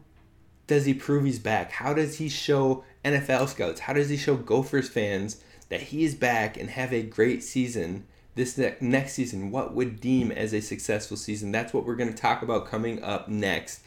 does 0.66 0.84
he 0.84 0.92
prove 0.92 1.24
he's 1.24 1.38
back? 1.38 1.72
How 1.72 1.94
does 1.94 2.18
he 2.18 2.28
show 2.28 2.84
NFL 3.02 3.48
scouts? 3.48 3.80
How 3.80 3.94
does 3.94 4.10
he 4.10 4.18
show 4.18 4.36
Gophers 4.36 4.90
fans 4.90 5.42
that 5.70 5.80
he 5.80 6.04
is 6.04 6.14
back 6.14 6.58
and 6.58 6.68
have 6.68 6.92
a 6.92 7.02
great 7.02 7.42
season 7.42 8.04
this 8.34 8.60
next 8.82 9.14
season? 9.14 9.50
What 9.50 9.72
would 9.72 9.98
deem 9.98 10.30
as 10.30 10.52
a 10.52 10.60
successful 10.60 11.16
season? 11.16 11.52
That's 11.52 11.72
what 11.72 11.86
we're 11.86 11.96
going 11.96 12.12
to 12.12 12.22
talk 12.22 12.42
about 12.42 12.66
coming 12.66 13.02
up 13.02 13.30
next. 13.30 13.80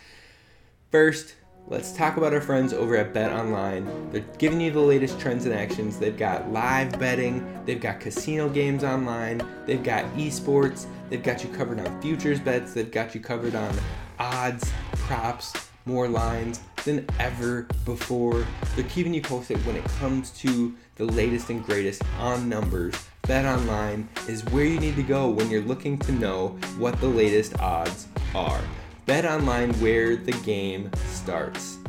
First, 0.89 1.35
let's 1.69 1.91
talk 1.91 2.17
about 2.17 2.33
our 2.33 2.41
friends 2.41 2.73
over 2.73 2.95
at 2.95 3.13
Bet 3.13 3.31
Online. 3.31 4.09
They're 4.11 4.25
giving 4.39 4.59
you 4.59 4.71
the 4.71 4.79
latest 4.79 5.19
trends 5.19 5.45
and 5.45 5.53
actions. 5.53 5.99
They've 5.99 6.17
got 6.17 6.51
live 6.51 6.97
betting, 6.99 7.45
they've 7.65 7.79
got 7.79 7.99
casino 7.99 8.49
games 8.49 8.83
online, 8.83 9.41
they've 9.67 9.83
got 9.83 10.05
esports, 10.15 10.87
they've 11.09 11.21
got 11.21 11.43
you 11.43 11.49
covered 11.51 11.79
on 11.79 12.01
futures 12.01 12.39
bets, 12.39 12.73
they've 12.73 12.91
got 12.91 13.13
you 13.13 13.21
covered 13.21 13.53
on 13.53 13.75
odds, 14.17 14.71
props, 14.93 15.53
more 15.85 16.07
lines 16.07 16.59
than 16.85 17.05
ever 17.19 17.67
before. 17.85 18.45
They're 18.75 18.85
keeping 18.85 19.13
you 19.13 19.21
posted 19.21 19.63
when 19.65 19.75
it 19.75 19.85
comes 19.99 20.31
to 20.39 20.75
the 20.95 21.05
latest 21.05 21.49
and 21.49 21.63
greatest 21.63 22.01
on 22.17 22.49
numbers. 22.49 22.95
Bet 23.23 23.45
Online 23.45 24.09
is 24.27 24.43
where 24.45 24.65
you 24.65 24.79
need 24.79 24.95
to 24.95 25.03
go 25.03 25.29
when 25.29 25.51
you're 25.51 25.61
looking 25.61 25.99
to 25.99 26.11
know 26.13 26.57
what 26.79 26.99
the 26.99 27.07
latest 27.07 27.59
odds 27.59 28.07
are. 28.33 28.61
Bet 29.09 29.25
Online 29.25 29.73
where 29.81 30.15
the 30.15 30.33
game 30.43 30.91
starts. 31.07 31.79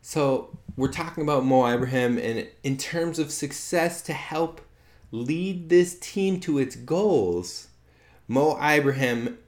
So, 0.00 0.56
we're 0.76 0.92
talking 0.92 1.24
about 1.24 1.44
Mo 1.44 1.66
Ibrahim, 1.66 2.18
and 2.18 2.46
in 2.62 2.76
terms 2.76 3.18
of 3.18 3.32
success 3.32 4.00
to 4.02 4.12
help 4.12 4.60
lead 5.10 5.70
this 5.70 5.98
team 5.98 6.38
to 6.42 6.60
its 6.60 6.76
goals, 6.76 7.66
Mo 8.28 8.56
Ibrahim 8.62 9.38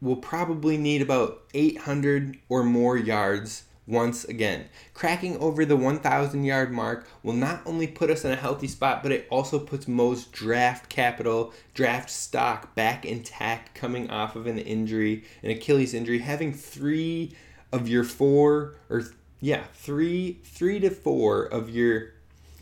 will 0.00 0.14
probably 0.14 0.76
need 0.76 1.02
about 1.02 1.42
800 1.54 2.38
or 2.48 2.62
more 2.62 2.96
yards 2.96 3.64
once 3.86 4.24
again. 4.24 4.66
Cracking 4.94 5.36
over 5.38 5.64
the 5.64 5.76
1,000 5.76 6.44
yard 6.44 6.72
mark 6.72 7.06
will 7.22 7.32
not 7.32 7.62
only 7.66 7.86
put 7.86 8.10
us 8.10 8.24
in 8.24 8.32
a 8.32 8.36
healthy 8.36 8.68
spot, 8.68 9.02
but 9.02 9.12
it 9.12 9.26
also 9.30 9.58
puts 9.58 9.88
Mo's 9.88 10.24
draft 10.26 10.88
capital, 10.88 11.52
draft 11.74 12.10
stock 12.10 12.74
back 12.74 13.04
intact 13.04 13.74
coming 13.74 14.10
off 14.10 14.36
of 14.36 14.46
an 14.46 14.58
injury, 14.58 15.24
an 15.42 15.50
Achilles 15.50 15.94
injury. 15.94 16.18
Having 16.18 16.54
three 16.54 17.34
of 17.72 17.88
your 17.88 18.04
four, 18.04 18.76
or 18.88 19.02
yeah, 19.40 19.64
three, 19.74 20.40
three 20.44 20.78
to 20.80 20.90
four 20.90 21.44
of 21.44 21.70
your 21.70 22.12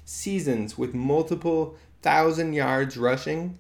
seasons 0.05 0.79
with 0.79 0.95
multiple 0.95 1.77
thousand 2.03 2.55
yards 2.55 2.97
rushing 2.97 3.59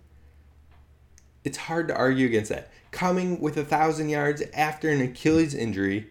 it's 1.45 1.59
hard 1.59 1.89
to 1.89 1.97
argue 1.97 2.27
against 2.27 2.51
that. 2.51 2.71
Coming 2.91 3.41
with 3.41 3.57
a 3.57 3.65
thousand 3.65 4.09
yards 4.09 4.43
after 4.55 4.91
an 4.91 5.01
Achilles 5.01 5.55
injury, 5.55 6.11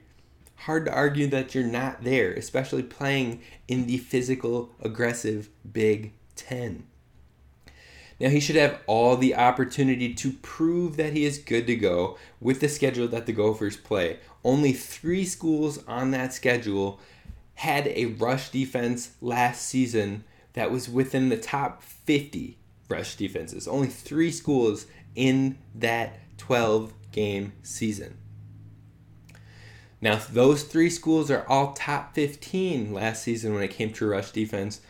hard 0.59 0.85
to 0.85 0.93
argue 0.93 1.27
that 1.27 1.55
you're 1.55 1.63
not 1.63 2.03
there, 2.03 2.33
especially 2.33 2.83
playing 2.83 3.41
in 3.67 3.87
the 3.87 3.97
physical, 3.97 4.71
aggressive 4.81 5.49
Big 5.71 6.13
Ten. 6.35 6.85
Now, 8.19 8.29
he 8.29 8.41
should 8.41 8.57
have 8.57 8.81
all 8.85 9.15
the 9.15 9.35
opportunity 9.35 10.13
to 10.13 10.33
prove 10.33 10.97
that 10.97 11.13
he 11.13 11.23
is 11.23 11.37
good 11.37 11.67
to 11.67 11.75
go 11.77 12.17
with 12.41 12.59
the 12.59 12.67
schedule 12.67 13.07
that 13.07 13.25
the 13.25 13.31
Gophers 13.31 13.77
play. 13.77 14.19
Only 14.43 14.73
three 14.73 15.23
schools 15.23 15.81
on 15.87 16.11
that 16.11 16.33
schedule 16.33 16.99
had 17.55 17.87
a 17.87 18.05
rush 18.05 18.49
defense 18.49 19.11
last 19.21 19.65
season 19.65 20.25
that 20.53 20.71
was 20.71 20.89
within 20.89 21.29
the 21.29 21.37
top 21.37 21.81
50 21.81 22.57
rush 22.89 23.15
defenses. 23.15 23.67
Only 23.67 23.87
three 23.87 24.31
schools 24.31 24.85
in 25.15 25.57
that 25.75 26.19
12 26.37 26.93
game 27.13 27.53
season. 27.63 28.17
Now, 30.01 30.15
those 30.31 30.63
three 30.63 30.89
schools 30.89 31.29
are 31.29 31.45
all 31.47 31.73
top 31.73 32.15
15 32.15 32.93
last 32.93 33.23
season 33.23 33.53
when 33.53 33.63
it 33.63 33.71
came 33.71 33.91
to 33.93 34.07
rush 34.07 34.31
defense, 34.31 34.81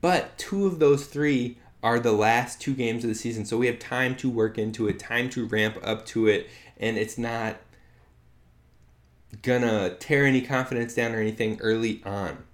but 0.00 0.36
two 0.36 0.66
of 0.66 0.78
those 0.78 1.06
three 1.06 1.58
are 1.82 1.98
the 1.98 2.12
last 2.12 2.60
two 2.60 2.74
games 2.74 3.04
of 3.04 3.08
the 3.08 3.14
season. 3.14 3.44
So 3.44 3.56
we 3.56 3.66
have 3.66 3.78
time 3.78 4.14
to 4.16 4.28
work 4.28 4.58
into 4.58 4.86
it, 4.88 4.98
time 4.98 5.30
to 5.30 5.46
ramp 5.46 5.78
up 5.82 6.04
to 6.06 6.26
it, 6.26 6.48
and 6.76 6.98
it's 6.98 7.16
not 7.16 7.56
gonna 9.42 9.96
tear 9.98 10.26
any 10.26 10.42
confidence 10.42 10.94
down 10.94 11.14
or 11.14 11.20
anything 11.20 11.58
early 11.60 12.02
on. 12.04 12.44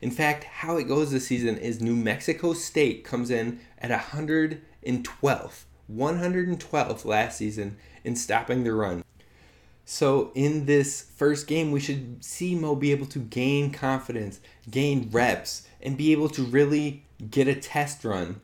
In 0.00 0.10
fact, 0.10 0.44
how 0.44 0.76
it 0.76 0.88
goes 0.88 1.12
this 1.12 1.28
season 1.28 1.56
is 1.58 1.80
New 1.80 1.94
Mexico 1.94 2.52
State 2.52 3.04
comes 3.04 3.30
in 3.30 3.60
at 3.78 3.90
112th 3.90 5.64
112th 5.90 7.04
last 7.04 7.38
season 7.38 7.76
in 8.04 8.16
stopping 8.16 8.64
the 8.64 8.72
run. 8.72 9.04
So 9.84 10.30
in 10.34 10.66
this 10.66 11.02
first 11.16 11.46
game, 11.46 11.70
we 11.72 11.80
should 11.80 12.24
see 12.24 12.54
Mo 12.54 12.74
be 12.74 12.92
able 12.92 13.06
to 13.06 13.18
gain 13.18 13.72
confidence, 13.72 14.40
gain 14.70 15.08
reps, 15.10 15.66
and 15.80 15.96
be 15.96 16.12
able 16.12 16.28
to 16.30 16.42
really 16.42 17.04
get 17.30 17.48
a 17.48 17.54
test 17.54 18.04
run 18.04 18.40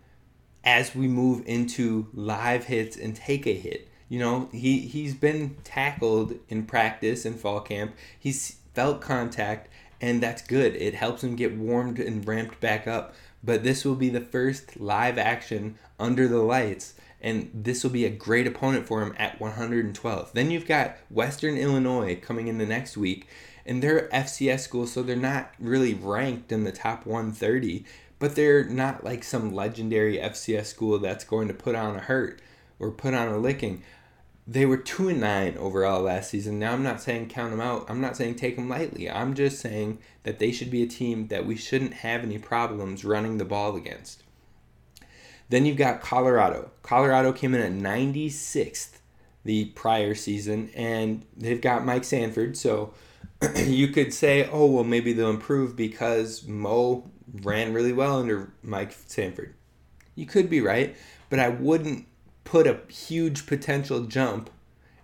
as 0.64 0.94
we 0.94 1.08
move 1.08 1.42
into 1.46 2.08
live 2.12 2.64
hits 2.64 2.96
and 2.96 3.14
take 3.14 3.46
a 3.46 3.54
hit. 3.54 3.88
You 4.08 4.18
know, 4.18 4.48
he, 4.52 4.80
he's 4.80 5.14
been 5.14 5.56
tackled 5.64 6.34
in 6.48 6.64
practice 6.66 7.24
in 7.24 7.34
fall 7.34 7.60
camp. 7.60 7.94
He's 8.18 8.56
felt 8.74 9.00
contact, 9.00 9.68
and 10.00 10.22
that's 10.22 10.42
good. 10.42 10.74
It 10.76 10.94
helps 10.94 11.22
him 11.22 11.36
get 11.36 11.56
warmed 11.56 11.98
and 11.98 12.26
ramped 12.26 12.60
back 12.60 12.86
up. 12.86 13.14
But 13.44 13.62
this 13.62 13.84
will 13.84 13.94
be 13.94 14.08
the 14.08 14.20
first 14.20 14.80
live 14.80 15.18
action 15.18 15.78
under 15.98 16.26
the 16.26 16.38
lights 16.38 16.94
and 17.20 17.50
this 17.52 17.82
will 17.82 17.90
be 17.90 18.04
a 18.04 18.10
great 18.10 18.46
opponent 18.46 18.86
for 18.86 19.02
him 19.02 19.14
at 19.18 19.40
112. 19.40 20.32
Then 20.32 20.50
you've 20.50 20.66
got 20.66 20.96
Western 21.10 21.56
Illinois 21.56 22.16
coming 22.16 22.48
in 22.48 22.58
the 22.58 22.66
next 22.66 22.96
week, 22.96 23.26
and 23.66 23.82
they're 23.82 24.08
FCS 24.08 24.60
schools, 24.60 24.92
so 24.92 25.02
they're 25.02 25.16
not 25.16 25.52
really 25.58 25.94
ranked 25.94 26.52
in 26.52 26.64
the 26.64 26.72
top 26.72 27.06
130, 27.06 27.84
but 28.18 28.34
they're 28.34 28.64
not 28.64 29.04
like 29.04 29.24
some 29.24 29.54
legendary 29.54 30.18
FCS 30.18 30.66
school 30.66 30.98
that's 30.98 31.24
going 31.24 31.48
to 31.48 31.54
put 31.54 31.74
on 31.74 31.96
a 31.96 32.00
hurt 32.00 32.40
or 32.78 32.90
put 32.90 33.14
on 33.14 33.28
a 33.28 33.38
licking. 33.38 33.82
they 34.46 34.64
were 34.64 34.78
two 34.78 35.08
and 35.08 35.20
nine 35.20 35.56
overall 35.58 36.00
last 36.02 36.30
season. 36.30 36.58
Now 36.58 36.72
I'm 36.72 36.82
not 36.82 37.02
saying 37.02 37.28
count 37.28 37.50
them 37.50 37.60
out. 37.60 37.84
I'm 37.90 38.00
not 38.00 38.16
saying 38.16 38.36
take 38.36 38.56
them 38.56 38.68
lightly. 38.68 39.10
I'm 39.10 39.34
just 39.34 39.60
saying 39.60 39.98
that 40.22 40.38
they 40.38 40.52
should 40.52 40.70
be 40.70 40.82
a 40.82 40.86
team 40.86 41.28
that 41.28 41.44
we 41.44 41.54
shouldn't 41.54 41.92
have 41.94 42.22
any 42.22 42.38
problems 42.38 43.04
running 43.04 43.36
the 43.36 43.44
ball 43.44 43.76
against. 43.76 44.22
Then 45.48 45.66
you've 45.66 45.76
got 45.76 46.00
Colorado. 46.00 46.70
Colorado 46.82 47.32
came 47.32 47.54
in 47.54 47.60
at 47.60 47.72
96th 47.72 48.98
the 49.44 49.66
prior 49.66 50.14
season, 50.14 50.70
and 50.74 51.24
they've 51.36 51.60
got 51.60 51.84
Mike 51.84 52.04
Sanford. 52.04 52.56
So 52.56 52.92
you 53.56 53.88
could 53.88 54.12
say, 54.12 54.48
oh 54.50 54.66
well, 54.66 54.84
maybe 54.84 55.12
they'll 55.12 55.30
improve 55.30 55.76
because 55.76 56.46
Mo 56.46 57.10
ran 57.42 57.72
really 57.72 57.92
well 57.92 58.18
under 58.18 58.52
Mike 58.62 58.94
Sanford. 59.06 59.54
You 60.14 60.26
could 60.26 60.50
be 60.50 60.60
right, 60.60 60.96
but 61.30 61.38
I 61.38 61.48
wouldn't 61.48 62.06
put 62.44 62.66
a 62.66 62.80
huge 62.90 63.46
potential 63.46 64.00
jump. 64.00 64.50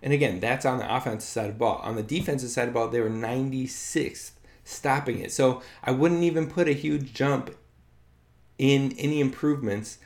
And 0.01 0.13
again, 0.13 0.39
that's 0.39 0.65
on 0.65 0.79
the 0.79 0.95
offensive 0.95 1.29
side 1.29 1.49
of 1.49 1.57
ball. 1.57 1.77
On 1.83 1.95
the 1.95 2.03
defensive 2.03 2.49
side 2.49 2.67
of 2.67 2.73
ball, 2.73 2.89
they 2.89 2.99
were 2.99 3.09
96th, 3.09 4.31
stopping 4.63 5.19
it. 5.19 5.31
So 5.31 5.61
I 5.83 5.91
wouldn't 5.91 6.23
even 6.23 6.47
put 6.47 6.67
a 6.67 6.73
huge 6.73 7.13
jump 7.13 7.55
in 8.57 8.93
any 8.97 9.19
improvements. 9.19 9.97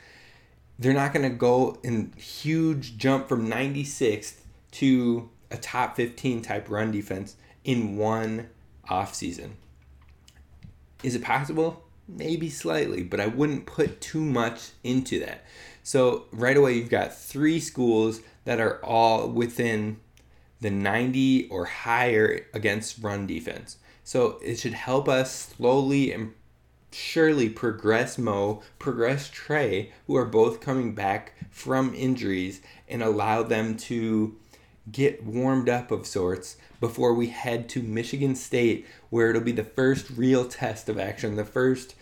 They're 0.80 0.94
not 0.94 1.12
going 1.12 1.30
to 1.30 1.36
go 1.36 1.76
in 1.82 2.14
huge 2.16 2.96
jump 2.96 3.28
from 3.28 3.50
96th 3.50 4.36
to 4.72 5.28
a 5.50 5.58
top 5.58 5.94
15 5.94 6.40
type 6.40 6.70
run 6.70 6.90
defense 6.90 7.36
in 7.64 7.98
one 7.98 8.48
off 8.88 9.14
season. 9.14 9.58
Is 11.02 11.14
it 11.14 11.22
possible? 11.22 11.84
Maybe 12.08 12.48
slightly, 12.48 13.02
but 13.02 13.20
I 13.20 13.26
wouldn't 13.26 13.66
put 13.66 14.00
too 14.00 14.24
much 14.24 14.70
into 14.82 15.20
that. 15.20 15.44
So 15.82 16.24
right 16.32 16.56
away, 16.56 16.72
you've 16.74 16.88
got 16.88 17.14
three 17.14 17.60
schools 17.60 18.22
that 18.46 18.58
are 18.58 18.82
all 18.82 19.28
within 19.28 19.98
the 20.62 20.70
90 20.70 21.48
or 21.50 21.66
higher 21.66 22.46
against 22.54 23.02
run 23.02 23.26
defense. 23.26 23.76
So 24.02 24.38
it 24.42 24.58
should 24.58 24.72
help 24.72 25.10
us 25.10 25.52
slowly 25.54 26.10
and 26.10 26.32
surely 26.92 27.48
progress 27.48 28.18
Mo, 28.18 28.62
progress 28.78 29.28
Trey, 29.28 29.92
who 30.06 30.16
are 30.16 30.24
both 30.24 30.60
coming 30.60 30.94
back 30.94 31.32
from 31.50 31.94
injuries, 31.94 32.60
and 32.88 33.02
allow 33.02 33.42
them 33.42 33.76
to 33.76 34.36
get 34.90 35.22
warmed 35.22 35.68
up 35.68 35.90
of 35.90 36.06
sorts 36.06 36.56
before 36.80 37.14
we 37.14 37.28
head 37.28 37.68
to 37.68 37.82
Michigan 37.82 38.34
State, 38.34 38.86
where 39.10 39.30
it'll 39.30 39.42
be 39.42 39.52
the 39.52 39.64
first 39.64 40.10
real 40.10 40.44
test 40.44 40.88
of 40.88 40.98
action, 40.98 41.36
the 41.36 41.44
first 41.44 41.94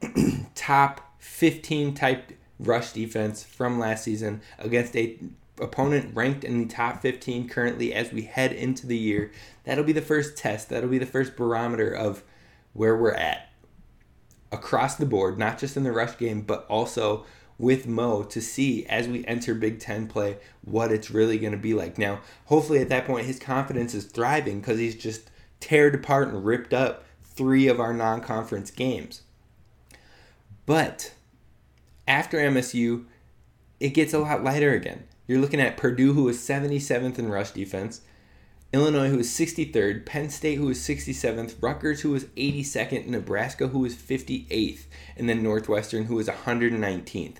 top 0.54 1.12
15 1.18 1.94
type 1.94 2.32
rush 2.58 2.92
defense 2.92 3.42
from 3.42 3.78
last 3.78 4.04
season 4.04 4.40
against 4.58 4.96
a 4.96 5.18
opponent 5.60 6.14
ranked 6.14 6.44
in 6.44 6.60
the 6.60 6.74
top 6.74 7.02
15 7.02 7.48
currently 7.48 7.92
as 7.92 8.12
we 8.12 8.22
head 8.22 8.52
into 8.52 8.86
the 8.86 8.96
year. 8.96 9.30
That'll 9.64 9.84
be 9.84 9.92
the 9.92 10.00
first 10.00 10.36
test. 10.36 10.70
That'll 10.70 10.88
be 10.88 10.98
the 10.98 11.06
first 11.06 11.36
barometer 11.36 11.90
of 11.90 12.22
where 12.72 12.96
we're 12.96 13.12
at 13.12 13.51
across 14.52 14.96
the 14.96 15.06
board, 15.06 15.38
not 15.38 15.58
just 15.58 15.76
in 15.76 15.82
the 15.82 15.92
rush 15.92 16.16
game, 16.18 16.42
but 16.42 16.66
also 16.68 17.24
with 17.58 17.86
Mo 17.86 18.22
to 18.24 18.40
see 18.40 18.84
as 18.86 19.08
we 19.08 19.24
enter 19.26 19.54
Big 19.54 19.78
Ten 19.78 20.06
play 20.06 20.38
what 20.62 20.92
it's 20.92 21.10
really 21.10 21.38
going 21.38 21.52
to 21.52 21.58
be 21.58 21.74
like. 21.74 21.98
Now, 21.98 22.20
hopefully 22.46 22.80
at 22.80 22.88
that 22.90 23.06
point, 23.06 23.26
his 23.26 23.38
confidence 23.38 23.94
is 23.94 24.04
thriving 24.04 24.60
because 24.60 24.78
he's 24.78 24.96
just 24.96 25.30
teared 25.60 25.94
apart 25.94 26.28
and 26.28 26.44
ripped 26.44 26.74
up 26.74 27.04
three 27.22 27.68
of 27.68 27.80
our 27.80 27.94
non 27.94 28.20
conference 28.20 28.70
games. 28.70 29.22
But 30.66 31.14
after 32.06 32.38
MSU, 32.38 33.04
it 33.80 33.90
gets 33.90 34.12
a 34.12 34.18
lot 34.18 34.44
lighter 34.44 34.72
again. 34.72 35.04
You're 35.26 35.40
looking 35.40 35.60
at 35.60 35.76
Purdue, 35.76 36.12
who 36.12 36.28
is 36.28 36.38
77th 36.38 37.18
in 37.18 37.28
rush 37.28 37.52
defense, 37.52 38.02
Illinois, 38.72 39.08
who 39.10 39.18
was 39.18 39.28
63rd, 39.28 40.06
Penn 40.06 40.30
State, 40.30 40.56
who 40.56 40.66
was 40.66 40.78
67th, 40.78 41.56
Rutgers, 41.60 42.00
who 42.00 42.10
was 42.10 42.24
82nd, 42.36 43.06
Nebraska, 43.06 43.68
who 43.68 43.80
was 43.80 43.94
58th, 43.94 44.84
and 45.16 45.28
then 45.28 45.42
Northwestern, 45.42 46.06
who 46.06 46.14
was 46.14 46.28
119th. 46.28 47.36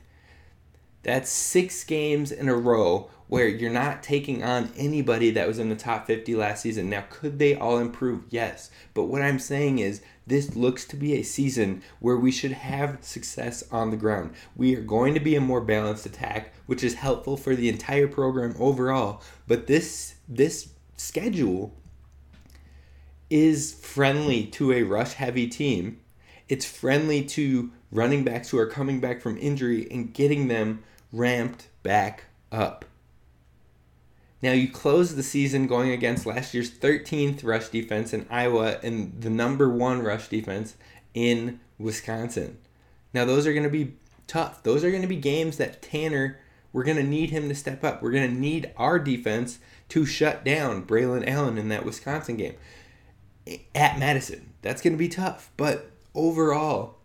That's 1.03 1.31
six 1.31 1.85
games 1.85 2.31
in 2.31 2.49
a 2.49 2.55
row 2.55 3.11
where 3.29 3.49
you're 3.49 3.73
not 3.73 4.03
taking 4.03 4.45
on 4.45 4.71
anybody 4.77 5.31
that 5.31 5.49
was 5.49 5.59
in 5.59 5.71
the 5.71 5.75
top 5.75 6.07
50 6.07 6.37
last 6.37 6.61
season. 6.61 6.91
Now, 6.91 7.05
could 7.09 7.39
they 7.39 7.55
all 7.55 7.79
improve? 7.79 8.25
Yes. 8.29 8.71
But 8.93 9.05
what 9.05 9.23
I'm 9.23 9.39
saying 9.39 9.79
is, 9.79 10.03
this 10.27 10.55
looks 10.55 10.85
to 10.85 10.97
be 10.97 11.15
a 11.15 11.23
season 11.23 11.83
where 11.99 12.17
we 12.19 12.31
should 12.31 12.53
have 12.53 13.03
success 13.03 13.65
on 13.73 13.91
the 13.91 13.97
ground. 13.97 14.35
We 14.55 14.77
are 14.77 14.83
going 14.83 15.15
to 15.15 15.21
be 15.21 15.35
a 15.35 15.41
more 15.41 15.63
balanced 15.63 16.05
attack, 16.05 16.53
which 16.67 16.85
is 16.85 16.95
helpful 16.95 17.39
for 17.39 17.57
the 17.57 17.71
entire 17.71 18.07
program 18.07 18.55
overall. 18.59 19.23
But 19.49 19.67
this 19.67 20.17
this 20.29 20.72
schedule 21.03 21.75
is 23.29 23.75
friendly 23.75 24.47
to 24.47 24.73
a 24.73 24.83
rush 24.83 25.15
heavy 25.15 25.47
team. 25.47 25.99
It's 26.49 26.65
friendly 26.65 27.25
to 27.25 27.73
running 27.91 28.25
backs 28.25 28.51
who 28.51 28.59
are 28.59 28.67
coming 28.67 29.01
back 29.01 29.21
from 29.21 29.37
injury 29.39 29.89
and 29.91 30.15
getting 30.15 30.49
them 30.49 30.85
ramped 31.13 31.69
back 31.83 32.25
up. 32.51 32.85
Now 34.43 34.53
you 34.53 34.69
close 34.69 35.15
the 35.15 35.23
season 35.23 35.67
going 35.67 35.91
against 35.91 36.27
last 36.27 36.55
year's 36.55 36.71
13th 36.71 37.45
rush 37.45 37.69
defense 37.69 38.13
in 38.13 38.27
Iowa 38.31 38.79
and 38.83 39.21
the 39.21 39.31
number 39.31 39.69
one 39.69 40.03
rush 40.03 40.29
defense 40.29 40.77
in 41.15 41.61
Wisconsin. 41.79 42.59
Now 43.15 43.25
those 43.25 43.47
are 43.47 43.53
going 43.53 43.65
to 43.65 43.71
be 43.71 43.95
tough. 44.27 44.63
Those 44.63 44.85
are 44.85 44.91
going 44.91 45.03
to 45.03 45.09
be 45.09 45.17
games 45.17 45.57
that 45.59 45.83
Tanner, 45.83 46.39
we're 46.73 46.85
going 46.85 46.97
to 46.97 47.03
need 47.03 47.31
him 47.31 47.49
to 47.49 47.55
step 47.55 47.85
up. 47.85 48.03
We're 48.03 48.13
going 48.13 48.29
to 48.29 48.41
need 48.41 48.73
our 48.77 48.99
defense 48.99 49.59
to 49.93 50.07
shut 50.07 50.43
down 50.43 50.87
Braelon 50.87 51.29
Allen 51.29 51.59
in 51.59 51.69
that 51.69 51.85
Wisconsin 51.85 52.39
game 52.39 52.55
at 53.75 53.99
Madison. 53.99 54.55
That's 54.63 54.81
going 54.81 54.95
to 54.95 54.99
be 54.99 55.11
tough. 55.11 55.51
But 55.59 55.91
overall, 56.15 56.97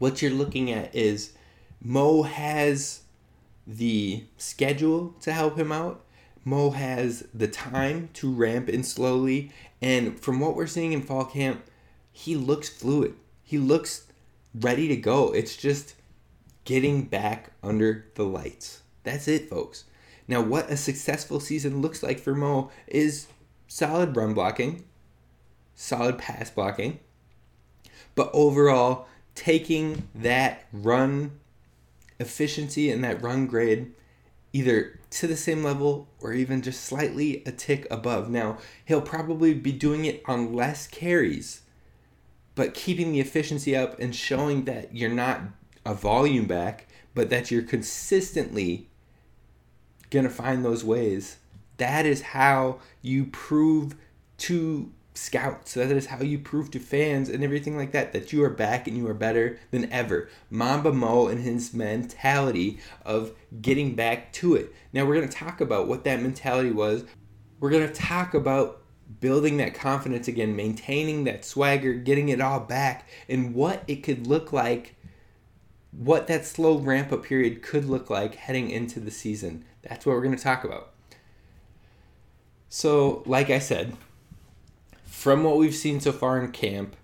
what 0.00 0.20
you're 0.20 0.32
looking 0.32 0.72
at 0.72 0.92
is 0.92 1.34
Mo 1.80 2.22
has 2.22 3.02
the 3.64 4.24
schedule 4.38 5.14
to 5.20 5.32
help 5.32 5.56
him 5.56 5.70
out. 5.70 6.04
Mo 6.44 6.70
has 6.70 7.28
the 7.32 7.46
time 7.46 8.08
to 8.14 8.32
ramp 8.32 8.68
in 8.68 8.82
slowly. 8.82 9.52
And 9.80 10.18
from 10.18 10.40
what 10.40 10.56
we're 10.56 10.66
seeing 10.66 10.92
in 10.92 11.02
fall 11.02 11.26
camp, 11.26 11.62
he 12.10 12.34
looks 12.34 12.68
fluid. 12.68 13.14
He 13.44 13.56
looks 13.56 14.08
ready 14.52 14.88
to 14.88 14.96
go. 14.96 15.30
It's 15.32 15.56
just 15.56 15.94
getting 16.64 17.04
back 17.04 17.52
under 17.62 18.06
the 18.16 18.24
lights. 18.24 18.82
That's 19.04 19.28
it, 19.28 19.48
folks. 19.48 19.84
Now, 20.28 20.40
what 20.40 20.70
a 20.70 20.76
successful 20.76 21.40
season 21.40 21.80
looks 21.80 22.02
like 22.02 22.18
for 22.18 22.34
Mo 22.34 22.70
is 22.86 23.28
solid 23.68 24.16
run 24.16 24.34
blocking, 24.34 24.84
solid 25.74 26.18
pass 26.18 26.50
blocking, 26.50 26.98
but 28.14 28.30
overall, 28.32 29.06
taking 29.34 30.08
that 30.14 30.64
run 30.72 31.32
efficiency 32.18 32.90
and 32.90 33.04
that 33.04 33.22
run 33.22 33.46
grade 33.46 33.92
either 34.52 34.98
to 35.10 35.26
the 35.26 35.36
same 35.36 35.62
level 35.62 36.08
or 36.18 36.32
even 36.32 36.62
just 36.62 36.82
slightly 36.82 37.42
a 37.44 37.52
tick 37.52 37.86
above. 37.90 38.30
Now, 38.30 38.58
he'll 38.86 39.02
probably 39.02 39.52
be 39.52 39.72
doing 39.72 40.06
it 40.06 40.22
on 40.26 40.54
less 40.54 40.86
carries, 40.86 41.60
but 42.54 42.72
keeping 42.72 43.12
the 43.12 43.20
efficiency 43.20 43.76
up 43.76 43.98
and 44.00 44.16
showing 44.16 44.64
that 44.64 44.96
you're 44.96 45.10
not 45.10 45.42
a 45.84 45.92
volume 45.92 46.46
back, 46.46 46.86
but 47.14 47.28
that 47.28 47.50
you're 47.50 47.62
consistently 47.62 48.88
to 50.10 50.30
find 50.30 50.64
those 50.64 50.84
ways. 50.84 51.38
That 51.78 52.06
is 52.06 52.22
how 52.22 52.80
you 53.02 53.26
prove 53.26 53.96
to 54.38 54.90
scouts. 55.16 55.74
That 55.74 55.90
is 55.90 56.06
how 56.06 56.22
you 56.22 56.38
prove 56.38 56.70
to 56.72 56.78
fans 56.78 57.28
and 57.28 57.42
everything 57.42 57.76
like 57.76 57.92
that 57.92 58.12
that 58.12 58.32
you 58.32 58.44
are 58.44 58.50
back 58.50 58.86
and 58.86 58.96
you 58.96 59.06
are 59.08 59.14
better 59.14 59.58
than 59.70 59.90
ever. 59.92 60.28
Mamba 60.50 60.92
Mo 60.92 61.28
and 61.28 61.40
his 61.40 61.74
mentality 61.74 62.78
of 63.04 63.32
getting 63.60 63.94
back 63.94 64.32
to 64.34 64.54
it. 64.54 64.74
Now 64.92 65.04
we're 65.04 65.16
going 65.16 65.28
to 65.28 65.34
talk 65.34 65.60
about 65.60 65.88
what 65.88 66.04
that 66.04 66.22
mentality 66.22 66.70
was. 66.70 67.04
We're 67.60 67.70
going 67.70 67.88
to 67.88 67.94
talk 67.94 68.34
about 68.34 68.82
building 69.20 69.56
that 69.58 69.74
confidence 69.74 70.28
again, 70.28 70.56
maintaining 70.56 71.24
that 71.24 71.44
swagger, 71.44 71.94
getting 71.94 72.28
it 72.28 72.40
all 72.40 72.60
back, 72.60 73.08
and 73.28 73.54
what 73.54 73.82
it 73.86 74.02
could 74.02 74.26
look 74.26 74.52
like. 74.52 74.94
What 75.92 76.26
that 76.26 76.44
slow 76.44 76.76
ramp 76.78 77.10
up 77.10 77.24
period 77.24 77.62
could 77.62 77.86
look 77.86 78.10
like 78.10 78.34
heading 78.34 78.70
into 78.70 79.00
the 79.00 79.10
season. 79.10 79.64
That's 79.88 80.04
what 80.04 80.14
we're 80.14 80.22
going 80.22 80.36
to 80.36 80.42
talk 80.42 80.64
about. 80.64 80.90
So, 82.68 83.22
like 83.26 83.50
I 83.50 83.58
said, 83.58 83.96
from 85.04 85.44
what 85.44 85.56
we've 85.56 85.74
seen 85.74 86.00
so 86.00 86.12
far 86.12 86.38
in 86.38 86.50
camp, 86.52 86.96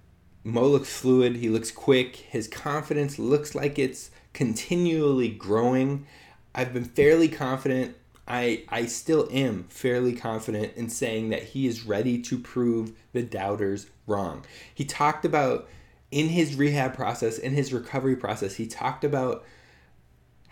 Mo 0.45 0.67
looks 0.67 0.95
fluid. 0.95 1.37
He 1.37 1.49
looks 1.49 1.71
quick. 1.71 2.17
His 2.17 2.49
confidence 2.49 3.19
looks 3.19 3.55
like 3.55 3.79
it's 3.79 4.11
continually 4.33 5.29
growing. 5.29 6.07
I've 6.55 6.75
been 6.75 6.85
fairly 6.85 7.29
confident. 7.29 7.97
I 8.27 8.65
I 8.69 8.87
still 8.87 9.29
am 9.31 9.65
fairly 9.69 10.15
confident 10.15 10.75
in 10.77 10.89
saying 10.89 11.31
that 11.31 11.43
he 11.43 11.67
is 11.67 11.85
ready 11.85 12.21
to 12.23 12.39
prove 12.39 12.93
the 13.13 13.23
doubters 13.23 13.87
wrong. 14.07 14.45
He 14.75 14.85
talked 14.85 15.25
about 15.25 15.69
in 16.11 16.29
his 16.29 16.57
rehab 16.57 16.95
process, 16.95 17.39
in 17.39 17.53
his 17.53 17.73
recovery 17.73 18.17
process, 18.17 18.57
he 18.57 18.67
talked 18.67 19.03
about 19.03 19.45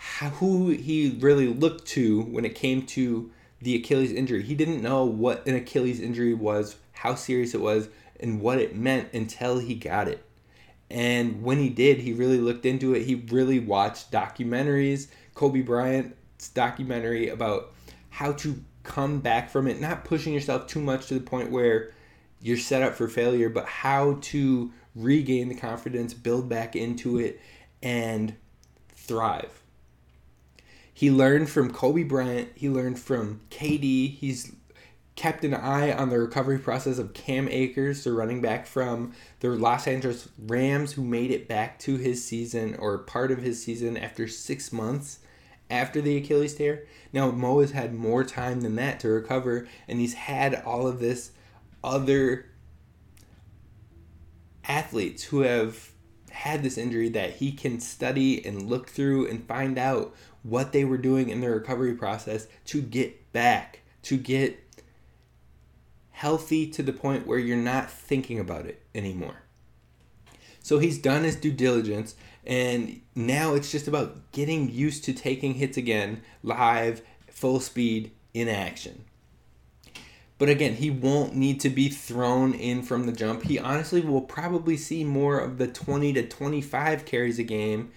who 0.01 0.71
he 0.71 1.17
really 1.21 1.49
looked 1.49 1.87
to 1.89 2.23
when 2.23 2.45
it 2.45 2.55
came 2.55 2.87
to 2.87 3.31
the 3.61 3.77
Achilles 3.77 4.13
injury. 4.13 4.43
He 4.43 4.55
didn't 4.55 4.83
know 4.83 5.05
what 5.05 5.47
an 5.47 5.55
Achilles 5.55 6.01
injury 6.01 6.35
was, 6.35 6.77
how 6.93 7.15
serious 7.15 7.55
it 7.55 7.61
was, 7.61 7.89
and 8.19 8.41
what 8.41 8.59
it 8.59 8.75
meant 8.75 9.13
until 9.13 9.59
he 9.59 9.75
got 9.75 10.09
it. 10.09 10.25
And 10.91 11.43
when 11.43 11.59
he 11.59 11.69
did, 11.69 11.99
he 11.99 12.13
really 12.13 12.39
looked 12.39 12.67
into 12.67 12.95
it. 12.95 13.05
He 13.05 13.15
really 13.15 13.61
watched 13.61 14.11
documentaries, 14.11 15.09
Kobe 15.35 15.61
Bryant's 15.61 16.49
documentary 16.49 17.29
about 17.29 17.73
how 18.09 18.33
to 18.33 18.63
come 18.83 19.21
back 19.21 19.51
from 19.51 19.67
it, 19.67 19.81
not 19.81 20.05
pushing 20.05 20.33
yourself 20.33 20.67
too 20.67 20.81
much 20.81 21.07
to 21.07 21.15
the 21.15 21.21
point 21.21 21.51
where 21.51 21.93
you're 22.41 22.57
set 22.57 22.83
up 22.83 22.95
for 22.95 23.07
failure, 23.07 23.51
but 23.51 23.67
how 23.67 24.19
to 24.23 24.73
regain 24.97 25.49
the 25.49 25.55
confidence, 25.55 26.15
build 26.15 26.49
back 26.49 26.75
into 26.75 27.19
it, 27.19 27.41
and 27.83 28.35
thrive. 28.95 29.63
He 31.01 31.11
learned 31.11 31.49
from 31.49 31.73
Kobe 31.73 32.03
Bryant, 32.03 32.51
he 32.55 32.69
learned 32.69 32.99
from 32.99 33.41
KD, 33.51 34.19
he's 34.19 34.55
kept 35.17 35.45
an 35.45 35.55
eye 35.55 35.91
on 35.91 36.11
the 36.11 36.19
recovery 36.19 36.59
process 36.59 36.99
of 36.99 37.15
Cam 37.15 37.49
Akers, 37.49 38.05
the 38.05 38.13
running 38.13 38.43
back 38.43 38.67
from 38.67 39.15
the 39.39 39.49
Los 39.49 39.87
Angeles 39.87 40.29
Rams, 40.39 40.93
who 40.93 41.03
made 41.03 41.31
it 41.31 41.49
back 41.49 41.79
to 41.79 41.97
his 41.97 42.23
season 42.23 42.75
or 42.75 42.99
part 42.99 43.31
of 43.31 43.41
his 43.41 43.63
season 43.63 43.97
after 43.97 44.29
six 44.29 44.75
months 44.75 45.21
after 45.71 46.03
the 46.03 46.19
Achilles 46.19 46.57
tear. 46.57 46.85
Now, 47.15 47.31
Mo 47.31 47.61
has 47.61 47.71
had 47.71 47.95
more 47.95 48.23
time 48.23 48.61
than 48.61 48.77
that 48.77 49.01
to 49.01 49.09
recover, 49.09 49.67
and 49.89 50.01
he's 50.01 50.13
had 50.13 50.55
all 50.55 50.87
of 50.87 51.01
this 51.01 51.31
other 51.83 52.45
athletes 54.69 55.23
who 55.25 55.41
have 55.41 55.93
had 56.31 56.63
this 56.63 56.79
injury 56.79 57.09
that 57.09 57.37
he 57.37 57.53
can 57.53 57.81
study 57.81 58.45
and 58.45 58.69
look 58.69 58.89
through 58.89 59.29
and 59.29 59.47
find 59.47 59.79
out 59.79 60.15
what 60.43 60.73
they 60.73 60.85
were 60.85 60.99
doing 60.99 61.29
in 61.29 61.41
their 61.41 61.53
recovery 61.53 61.95
process 61.95 62.47
to 62.67 62.81
get 62.81 63.33
back, 63.33 63.81
to 64.03 64.17
get 64.17 64.59
healthy 66.11 66.67
to 66.67 66.83
the 66.83 66.93
point 66.93 67.27
where 67.27 67.39
you're 67.39 67.57
not 67.57 67.91
thinking 67.91 68.39
about 68.39 68.67
it 68.67 68.83
anymore. 68.95 69.43
So 70.63 70.79
he's 70.79 70.99
done 70.99 71.25
his 71.25 71.37
due 71.37 71.53
diligence, 71.53 72.15
and 72.47 73.01
now 73.15 73.55
it's 73.55 73.73
just 73.73 73.89
about 73.89 74.31
getting 74.33 74.71
used 74.71 75.05
to 75.05 75.13
taking 75.13 75.55
hits 75.55 75.77
again, 75.77 76.23
live, 76.43 77.03
full 77.29 77.61
speed, 77.61 78.13
in 78.35 78.49
action. 78.49 79.05
But 80.39 80.49
again, 80.49 80.75
he 80.75 80.91
won't 80.91 81.35
need 81.35 81.61
to 81.61 81.69
be 81.69 81.89
thrown 81.89 82.55
in 82.55 82.83
from 82.83 83.05
the 83.05 83.13
jump. 83.13 83.43
He 83.43 83.59
honestly 83.59 84.01
will 84.01 84.23
probably 84.23 84.77
see 84.77 85.05
more 85.05 85.39
of 85.39 85.59
the 85.59 85.67
20 85.67 86.15
to 86.15 86.27
25 86.27 87.05
carries 87.05 87.39
a 87.39 87.43
game 87.43 87.91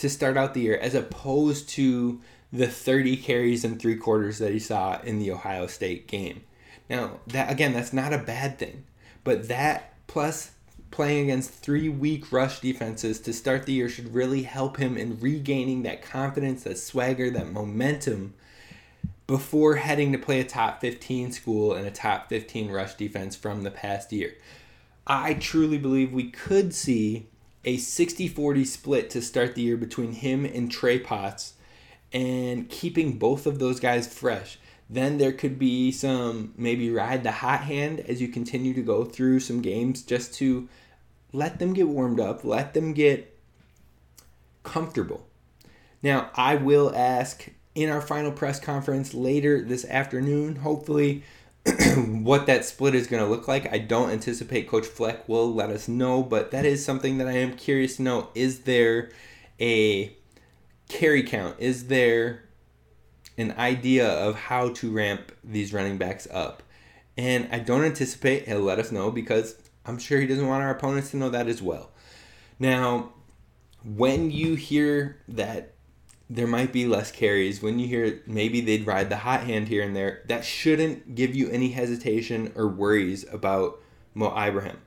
to 0.00 0.08
start 0.08 0.36
out 0.36 0.54
the 0.54 0.62
year 0.62 0.78
as 0.78 0.94
opposed 0.94 1.68
to 1.70 2.20
the 2.52 2.66
30 2.66 3.16
carries 3.18 3.64
and 3.64 3.80
three 3.80 3.96
quarters 3.96 4.38
that 4.38 4.52
he 4.52 4.58
saw 4.58 5.00
in 5.02 5.18
the 5.18 5.30
Ohio 5.30 5.66
State 5.66 6.08
game. 6.08 6.42
Now, 6.88 7.20
that 7.28 7.50
again, 7.50 7.72
that's 7.72 7.92
not 7.92 8.12
a 8.12 8.18
bad 8.18 8.58
thing. 8.58 8.84
But 9.22 9.48
that 9.48 9.94
plus 10.06 10.52
playing 10.90 11.24
against 11.24 11.50
three 11.50 11.88
weak 11.88 12.32
rush 12.32 12.60
defenses 12.60 13.20
to 13.20 13.32
start 13.32 13.66
the 13.66 13.72
year 13.72 13.88
should 13.88 14.12
really 14.12 14.42
help 14.42 14.78
him 14.78 14.96
in 14.96 15.20
regaining 15.20 15.82
that 15.82 16.02
confidence, 16.02 16.64
that 16.64 16.78
swagger, 16.78 17.30
that 17.30 17.52
momentum 17.52 18.34
before 19.26 19.76
heading 19.76 20.10
to 20.10 20.18
play 20.18 20.40
a 20.40 20.44
top 20.44 20.80
15 20.80 21.30
school 21.30 21.74
and 21.74 21.86
a 21.86 21.90
top 21.90 22.28
15 22.28 22.72
rush 22.72 22.94
defense 22.94 23.36
from 23.36 23.62
the 23.62 23.70
past 23.70 24.12
year. 24.12 24.34
I 25.06 25.34
truly 25.34 25.78
believe 25.78 26.12
we 26.12 26.30
could 26.30 26.74
see 26.74 27.28
a 27.64 27.76
60 27.76 28.28
40 28.28 28.64
split 28.64 29.10
to 29.10 29.22
start 29.22 29.54
the 29.54 29.62
year 29.62 29.76
between 29.76 30.12
him 30.12 30.44
and 30.44 30.70
Trey 30.70 30.98
Potts 30.98 31.54
and 32.12 32.68
keeping 32.68 33.18
both 33.18 33.46
of 33.46 33.58
those 33.58 33.80
guys 33.80 34.12
fresh. 34.12 34.58
Then 34.88 35.18
there 35.18 35.32
could 35.32 35.58
be 35.58 35.92
some 35.92 36.52
maybe 36.56 36.90
ride 36.90 37.22
the 37.22 37.30
hot 37.30 37.62
hand 37.62 38.00
as 38.00 38.20
you 38.20 38.28
continue 38.28 38.74
to 38.74 38.82
go 38.82 39.04
through 39.04 39.40
some 39.40 39.62
games 39.62 40.02
just 40.02 40.34
to 40.34 40.68
let 41.32 41.58
them 41.58 41.72
get 41.72 41.88
warmed 41.88 42.18
up, 42.18 42.44
let 42.44 42.74
them 42.74 42.92
get 42.92 43.38
comfortable. 44.64 45.26
Now, 46.02 46.30
I 46.34 46.56
will 46.56 46.92
ask 46.94 47.50
in 47.74 47.88
our 47.88 48.00
final 48.00 48.32
press 48.32 48.58
conference 48.58 49.14
later 49.14 49.62
this 49.62 49.84
afternoon, 49.84 50.56
hopefully, 50.56 51.22
what 51.96 52.46
that 52.46 52.64
split 52.64 52.94
is 52.94 53.06
going 53.06 53.22
to 53.22 53.28
look 53.28 53.46
like. 53.46 53.72
I 53.72 53.78
don't 53.78 54.10
anticipate 54.10 54.68
Coach 54.68 54.86
Fleck 54.86 55.28
will 55.28 55.52
let 55.52 55.70
us 55.70 55.88
know, 55.88 56.22
but 56.22 56.50
that 56.52 56.64
is 56.64 56.84
something 56.84 57.18
that 57.18 57.28
I 57.28 57.32
am 57.32 57.56
curious 57.56 57.96
to 57.96 58.02
know. 58.02 58.28
Is 58.34 58.60
there 58.60 59.10
a 59.60 60.16
carry 60.88 61.22
count? 61.22 61.56
Is 61.58 61.88
there 61.88 62.44
an 63.36 63.52
idea 63.58 64.08
of 64.08 64.36
how 64.36 64.70
to 64.70 64.90
ramp 64.90 65.32
these 65.44 65.72
running 65.72 65.98
backs 65.98 66.26
up? 66.30 66.62
And 67.16 67.48
I 67.52 67.58
don't 67.58 67.84
anticipate 67.84 68.48
he'll 68.48 68.60
let 68.60 68.78
us 68.78 68.90
know 68.90 69.10
because 69.10 69.56
I'm 69.84 69.98
sure 69.98 70.20
he 70.20 70.26
doesn't 70.26 70.46
want 70.46 70.62
our 70.62 70.70
opponents 70.70 71.10
to 71.10 71.18
know 71.18 71.28
that 71.30 71.48
as 71.48 71.60
well. 71.60 71.90
Now, 72.58 73.12
when 73.84 74.30
you 74.30 74.54
hear 74.54 75.18
that 75.28 75.74
there 76.30 76.46
might 76.46 76.72
be 76.72 76.86
less 76.86 77.10
carries 77.10 77.60
when 77.60 77.80
you 77.80 77.88
hear 77.88 78.22
maybe 78.24 78.60
they'd 78.60 78.86
ride 78.86 79.10
the 79.10 79.16
hot 79.16 79.42
hand 79.42 79.66
here 79.66 79.82
and 79.82 79.96
there. 79.96 80.22
That 80.28 80.44
shouldn't 80.44 81.16
give 81.16 81.34
you 81.34 81.50
any 81.50 81.70
hesitation 81.70 82.52
or 82.54 82.68
worries 82.68 83.26
about 83.32 83.80
Mo 84.14 84.28
Ibrahim. 84.28 84.78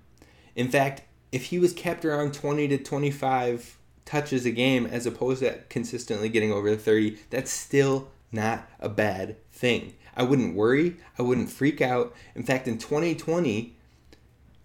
In 0.56 0.70
fact, 0.70 1.02
if 1.34 1.46
he 1.46 1.60
was 1.60 1.74
kept 1.74 2.06
around 2.06 2.34
20 2.34 2.70
to 2.70 2.78
25 2.78 3.78
touches 4.06 4.46
a 4.46 4.52
game 4.52 4.86
as 4.86 5.06
opposed 5.06 5.42
to 5.42 5.60
consistently 5.68 6.30
getting 6.30 6.52
over 6.52 6.70
the 6.70 6.78
30, 6.78 7.18
that's 7.30 7.52
still 7.52 8.08
not 8.32 8.70
a 8.80 8.88
bad 8.88 9.36
thing. 9.52 9.96
I 10.16 10.24
wouldn't 10.24 10.56
worry, 10.56 10.96
I 11.20 11.24
wouldn't 11.24 11.50
freak 11.50 11.82
out. 11.82 12.16
In 12.36 12.44
fact, 12.44 12.70
in 12.70 12.78
2020, 12.78 13.76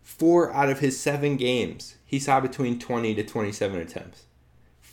four 0.03 0.53
out 0.53 0.69
of 0.69 0.79
his 0.79 1.01
seven 1.01 1.37
games, 1.37 1.97
he 2.05 2.21
saw 2.21 2.39
between 2.39 2.79
20 2.79 3.17
to 3.17 3.25
27 3.25 3.81
attempts 3.81 4.25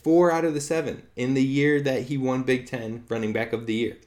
four 0.06 0.32
out 0.32 0.46
of 0.46 0.54
the 0.54 0.62
seven 0.62 1.02
in 1.16 1.34
the 1.34 1.44
year 1.44 1.82
that 1.82 2.04
he 2.04 2.16
won 2.16 2.44
Big 2.44 2.68
Ten 2.68 3.04
running 3.10 3.34
back 3.34 3.54
of 3.54 3.66
the 3.66 3.74
year. 3.74 3.98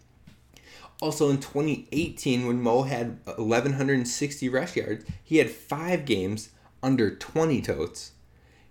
Also 1.02 1.28
in 1.28 1.38
2018, 1.38 2.46
when 2.46 2.62
Mo 2.62 2.84
had 2.84 3.18
1,160 3.36 4.48
rush 4.48 4.76
yards, 4.76 5.04
he 5.24 5.38
had 5.38 5.50
five 5.50 6.04
games 6.04 6.50
under 6.84 7.12
20 7.12 7.60
totes. 7.62 8.12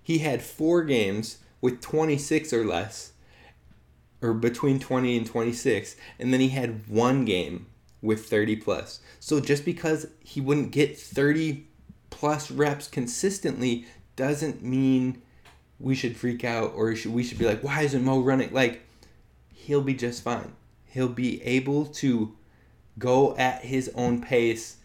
He 0.01 0.19
had 0.19 0.41
four 0.41 0.85
games 0.85 1.39
with 1.59 1.81
26 1.81 2.53
or 2.53 2.63
less, 2.63 3.11
or 4.21 4.33
between 4.33 4.79
20 4.79 5.17
and 5.17 5.27
26, 5.27 5.97
and 6.19 6.31
then 6.31 6.39
he 6.39 6.49
had 6.49 6.87
one 6.87 7.25
game 7.25 7.65
with 8.01 8.25
30 8.25 8.55
plus. 8.55 9.01
So 9.19 9.41
just 9.41 9.65
because 9.65 10.07
he 10.23 10.39
wouldn't 10.39 10.71
get 10.71 10.97
30 10.97 11.67
plus 12.09 12.49
reps 12.49 12.87
consistently 12.87 13.85
doesn't 14.15 14.63
mean 14.63 15.21
we 15.79 15.95
should 15.95 16.17
freak 16.17 16.43
out 16.43 16.73
or 16.75 16.95
we 17.07 17.23
should 17.23 17.37
be 17.37 17.45
like, 17.45 17.63
why 17.63 17.81
isn't 17.81 18.03
Mo 18.03 18.19
running? 18.19 18.51
Like, 18.53 18.81
he'll 19.53 19.81
be 19.81 19.93
just 19.93 20.23
fine. 20.23 20.53
He'll 20.85 21.07
be 21.07 21.41
able 21.43 21.85
to 21.85 22.35
go 22.97 23.35
at 23.37 23.63
his 23.63 23.91
own 23.93 24.21
pace 24.21 24.77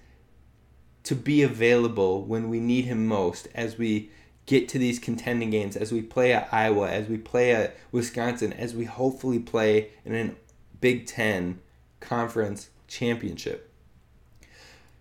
to 1.04 1.14
be 1.14 1.42
available 1.42 2.22
when 2.22 2.48
we 2.48 2.60
need 2.60 2.84
him 2.84 3.06
most 3.06 3.48
as 3.54 3.78
we 3.78 4.10
get 4.46 4.68
to 4.68 4.78
these 4.78 4.98
contending 4.98 5.50
games, 5.50 5.76
as 5.76 5.92
we 5.92 6.02
play 6.02 6.32
at 6.32 6.52
Iowa, 6.52 6.90
as 6.90 7.08
we 7.08 7.16
play 7.16 7.52
at 7.52 7.76
Wisconsin, 7.90 8.52
as 8.52 8.74
we 8.74 8.84
hopefully 8.84 9.38
play 9.38 9.90
in 10.04 10.14
a 10.14 10.34
Big 10.80 11.06
Ten 11.06 11.60
conference 12.00 12.68
championship. 12.88 13.71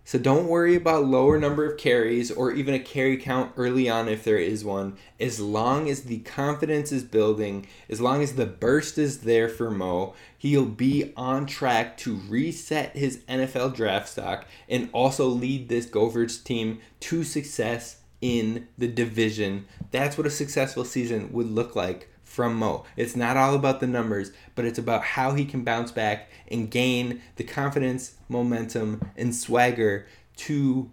So 0.04 0.18
don't 0.18 0.48
worry 0.48 0.74
about 0.74 1.06
lower 1.06 1.38
number 1.38 1.64
of 1.64 1.78
carries 1.78 2.30
or 2.30 2.50
even 2.52 2.74
a 2.74 2.80
carry 2.80 3.16
count 3.16 3.52
early 3.56 3.88
on 3.88 4.08
if 4.08 4.24
there 4.24 4.38
is 4.38 4.64
one. 4.64 4.96
As 5.20 5.38
long 5.38 5.88
as 5.88 6.02
the 6.02 6.18
confidence 6.18 6.90
is 6.90 7.04
building, 7.04 7.66
as 7.88 8.00
long 8.00 8.20
as 8.20 8.34
the 8.34 8.46
burst 8.46 8.98
is 8.98 9.20
there 9.20 9.48
for 9.48 9.70
Mo, 9.70 10.14
he'll 10.36 10.64
be 10.64 11.12
on 11.16 11.46
track 11.46 11.96
to 11.98 12.16
reset 12.28 12.96
his 12.96 13.18
NFL 13.28 13.76
draft 13.76 14.08
stock 14.08 14.44
and 14.68 14.90
also 14.92 15.26
lead 15.26 15.68
this 15.68 15.86
Gophers 15.86 16.38
team 16.38 16.80
to 17.00 17.22
success 17.22 17.98
in 18.20 18.66
the 18.76 18.88
division. 18.88 19.66
That's 19.92 20.18
what 20.18 20.26
a 20.26 20.30
successful 20.30 20.84
season 20.84 21.32
would 21.32 21.50
look 21.50 21.76
like 21.76 22.08
from 22.32 22.56
Mo. 22.56 22.84
It's 22.96 23.14
not 23.14 23.36
all 23.36 23.54
about 23.54 23.80
the 23.80 23.86
numbers, 23.86 24.32
but 24.54 24.64
it's 24.64 24.78
about 24.78 25.04
how 25.04 25.34
he 25.34 25.44
can 25.44 25.64
bounce 25.64 25.92
back 25.92 26.30
and 26.48 26.70
gain 26.70 27.20
the 27.36 27.44
confidence, 27.44 28.14
momentum, 28.26 29.02
and 29.18 29.34
swagger 29.34 30.06
to 30.36 30.90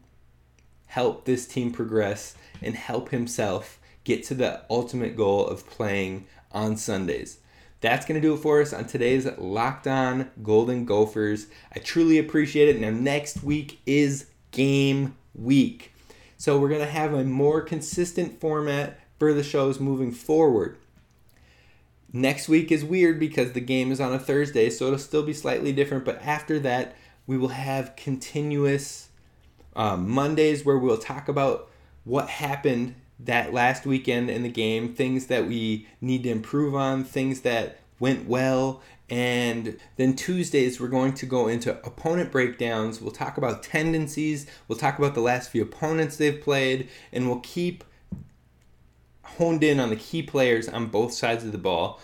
help 0.87 1.23
this 1.23 1.47
team 1.47 1.71
progress 1.71 2.35
and 2.61 2.75
help 2.75 3.09
himself 3.09 3.79
get 4.03 4.21
to 4.25 4.33
the 4.33 4.61
ultimate 4.69 5.15
goal 5.15 5.47
of 5.47 5.65
playing 5.69 6.25
on 6.51 6.75
Sundays. 6.75 7.39
That's 7.79 8.05
going 8.05 8.21
to 8.21 8.27
do 8.27 8.33
it 8.33 8.41
for 8.41 8.61
us 8.61 8.73
on 8.73 8.85
today's 8.85 9.25
Locked 9.37 9.87
On 9.87 10.29
Golden 10.43 10.83
Gophers. 10.83 11.47
I 11.73 11.79
truly 11.79 12.17
appreciate 12.17 12.67
it. 12.67 12.81
Now, 12.81 12.89
next 12.89 13.43
week 13.43 13.79
is 13.85 14.25
game 14.51 15.15
week. 15.33 15.93
So, 16.35 16.59
we're 16.59 16.67
going 16.67 16.81
to 16.81 16.85
have 16.85 17.13
a 17.13 17.23
more 17.23 17.61
consistent 17.61 18.41
format 18.41 18.99
for 19.17 19.33
the 19.33 19.43
shows 19.43 19.79
moving 19.79 20.11
forward 20.11 20.78
Next 22.11 22.49
week 22.49 22.71
is 22.71 22.83
weird 22.83 23.19
because 23.19 23.51
the 23.51 23.59
game 23.59 23.91
is 23.91 23.99
on 23.99 24.13
a 24.13 24.19
Thursday, 24.19 24.69
so 24.69 24.87
it'll 24.87 24.97
still 24.97 25.23
be 25.23 25.33
slightly 25.33 25.71
different. 25.71 26.05
But 26.05 26.21
after 26.23 26.59
that, 26.59 26.95
we 27.27 27.37
will 27.37 27.49
have 27.49 27.95
continuous 27.95 29.09
um, 29.75 30.09
Mondays 30.09 30.65
where 30.65 30.77
we'll 30.77 30.97
talk 30.97 31.27
about 31.27 31.69
what 32.03 32.27
happened 32.27 32.95
that 33.19 33.53
last 33.53 33.85
weekend 33.85 34.29
in 34.29 34.43
the 34.43 34.49
game, 34.49 34.93
things 34.93 35.27
that 35.27 35.47
we 35.47 35.87
need 36.01 36.23
to 36.23 36.29
improve 36.29 36.73
on, 36.73 37.03
things 37.03 37.41
that 37.41 37.79
went 37.99 38.27
well. 38.27 38.81
And 39.09 39.77
then 39.97 40.15
Tuesdays, 40.15 40.79
we're 40.79 40.87
going 40.87 41.13
to 41.13 41.25
go 41.25 41.47
into 41.47 41.71
opponent 41.85 42.31
breakdowns. 42.31 43.01
We'll 43.01 43.11
talk 43.11 43.37
about 43.37 43.63
tendencies. 43.63 44.47
We'll 44.67 44.77
talk 44.77 44.97
about 44.97 45.15
the 45.15 45.21
last 45.21 45.51
few 45.51 45.63
opponents 45.63 46.17
they've 46.17 46.39
played. 46.39 46.89
And 47.11 47.27
we'll 47.27 47.41
keep 47.41 47.83
honed 49.37 49.63
in 49.63 49.79
on 49.79 49.89
the 49.89 49.95
key 49.95 50.23
players 50.23 50.67
on 50.67 50.87
both 50.87 51.13
sides 51.13 51.43
of 51.43 51.51
the 51.51 51.57
ball. 51.57 51.99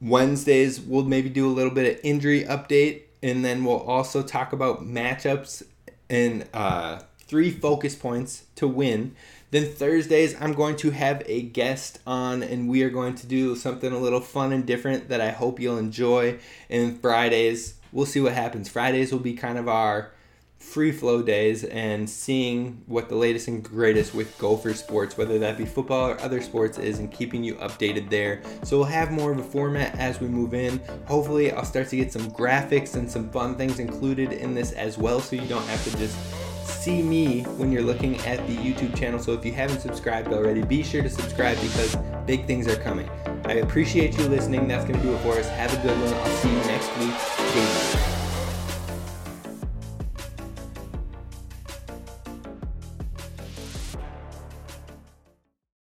Wednesdays, 0.00 0.80
we'll 0.80 1.04
maybe 1.04 1.28
do 1.28 1.46
a 1.46 1.52
little 1.52 1.72
bit 1.72 1.94
of 1.94 2.00
injury 2.04 2.44
update. 2.44 3.02
And 3.22 3.44
then 3.44 3.64
we'll 3.64 3.82
also 3.82 4.22
talk 4.22 4.52
about 4.52 4.82
matchups 4.82 5.62
and 6.08 6.48
uh, 6.54 7.00
three 7.18 7.50
focus 7.50 7.94
points 7.94 8.46
to 8.56 8.66
win. 8.66 9.14
Then 9.50 9.66
Thursdays, 9.66 10.40
I'm 10.40 10.54
going 10.54 10.76
to 10.76 10.90
have 10.90 11.22
a 11.26 11.42
guest 11.42 11.98
on, 12.06 12.42
and 12.42 12.68
we 12.68 12.82
are 12.82 12.90
going 12.90 13.16
to 13.16 13.26
do 13.26 13.56
something 13.56 13.92
a 13.92 13.98
little 13.98 14.20
fun 14.20 14.52
and 14.52 14.64
different 14.64 15.08
that 15.08 15.20
I 15.20 15.30
hope 15.30 15.60
you'll 15.60 15.76
enjoy. 15.76 16.38
And 16.68 17.00
Fridays, 17.00 17.74
we'll 17.92 18.06
see 18.06 18.20
what 18.20 18.32
happens. 18.32 18.68
Fridays 18.68 19.12
will 19.12 19.18
be 19.18 19.34
kind 19.34 19.58
of 19.58 19.68
our 19.68 20.12
free 20.60 20.92
flow 20.92 21.22
days 21.22 21.64
and 21.64 22.08
seeing 22.08 22.82
what 22.86 23.08
the 23.08 23.14
latest 23.14 23.48
and 23.48 23.64
greatest 23.64 24.14
with 24.14 24.36
Gopher 24.38 24.74
sports, 24.74 25.18
whether 25.18 25.38
that 25.38 25.58
be 25.58 25.64
football 25.64 26.10
or 26.10 26.20
other 26.20 26.40
sports, 26.40 26.78
is 26.78 26.98
and 27.00 27.10
keeping 27.10 27.42
you 27.42 27.56
updated 27.56 28.08
there. 28.08 28.42
So 28.62 28.76
we'll 28.76 28.86
have 28.86 29.10
more 29.10 29.32
of 29.32 29.38
a 29.38 29.42
format 29.42 29.98
as 29.98 30.20
we 30.20 30.28
move 30.28 30.54
in. 30.54 30.80
Hopefully, 31.06 31.50
I'll 31.50 31.64
start 31.64 31.88
to 31.88 31.96
get 31.96 32.12
some 32.12 32.30
graphics 32.30 32.94
and 32.94 33.10
some 33.10 33.30
fun 33.30 33.56
things 33.56 33.80
included 33.80 34.32
in 34.32 34.54
this 34.54 34.72
as 34.72 34.96
well, 34.96 35.20
so 35.20 35.34
you 35.34 35.48
don't 35.48 35.66
have 35.66 35.82
to 35.84 35.96
just 35.96 36.16
see 36.64 37.02
me 37.02 37.42
when 37.56 37.72
you're 37.72 37.82
looking 37.82 38.16
at 38.20 38.46
the 38.46 38.56
YouTube 38.56 38.96
channel. 38.96 39.18
So 39.18 39.32
if 39.32 39.44
you 39.44 39.52
haven't 39.52 39.80
subscribed 39.80 40.28
already, 40.28 40.62
be 40.62 40.82
sure 40.82 41.02
to 41.02 41.10
subscribe 41.10 41.60
because 41.60 41.96
big 42.26 42.46
things 42.46 42.68
are 42.68 42.76
coming. 42.76 43.08
I 43.44 43.54
appreciate 43.54 44.16
you 44.16 44.28
listening. 44.28 44.68
That's 44.68 44.84
going 44.84 45.00
to 45.00 45.06
do 45.06 45.14
it 45.14 45.18
for 45.20 45.32
us. 45.32 45.48
Have 45.48 45.72
a 45.72 45.82
good 45.82 45.98
one. 45.98 46.14
I'll 46.14 46.36
see 46.36 46.48
you 46.48 46.56
next 46.66 46.96
week. 46.98 47.99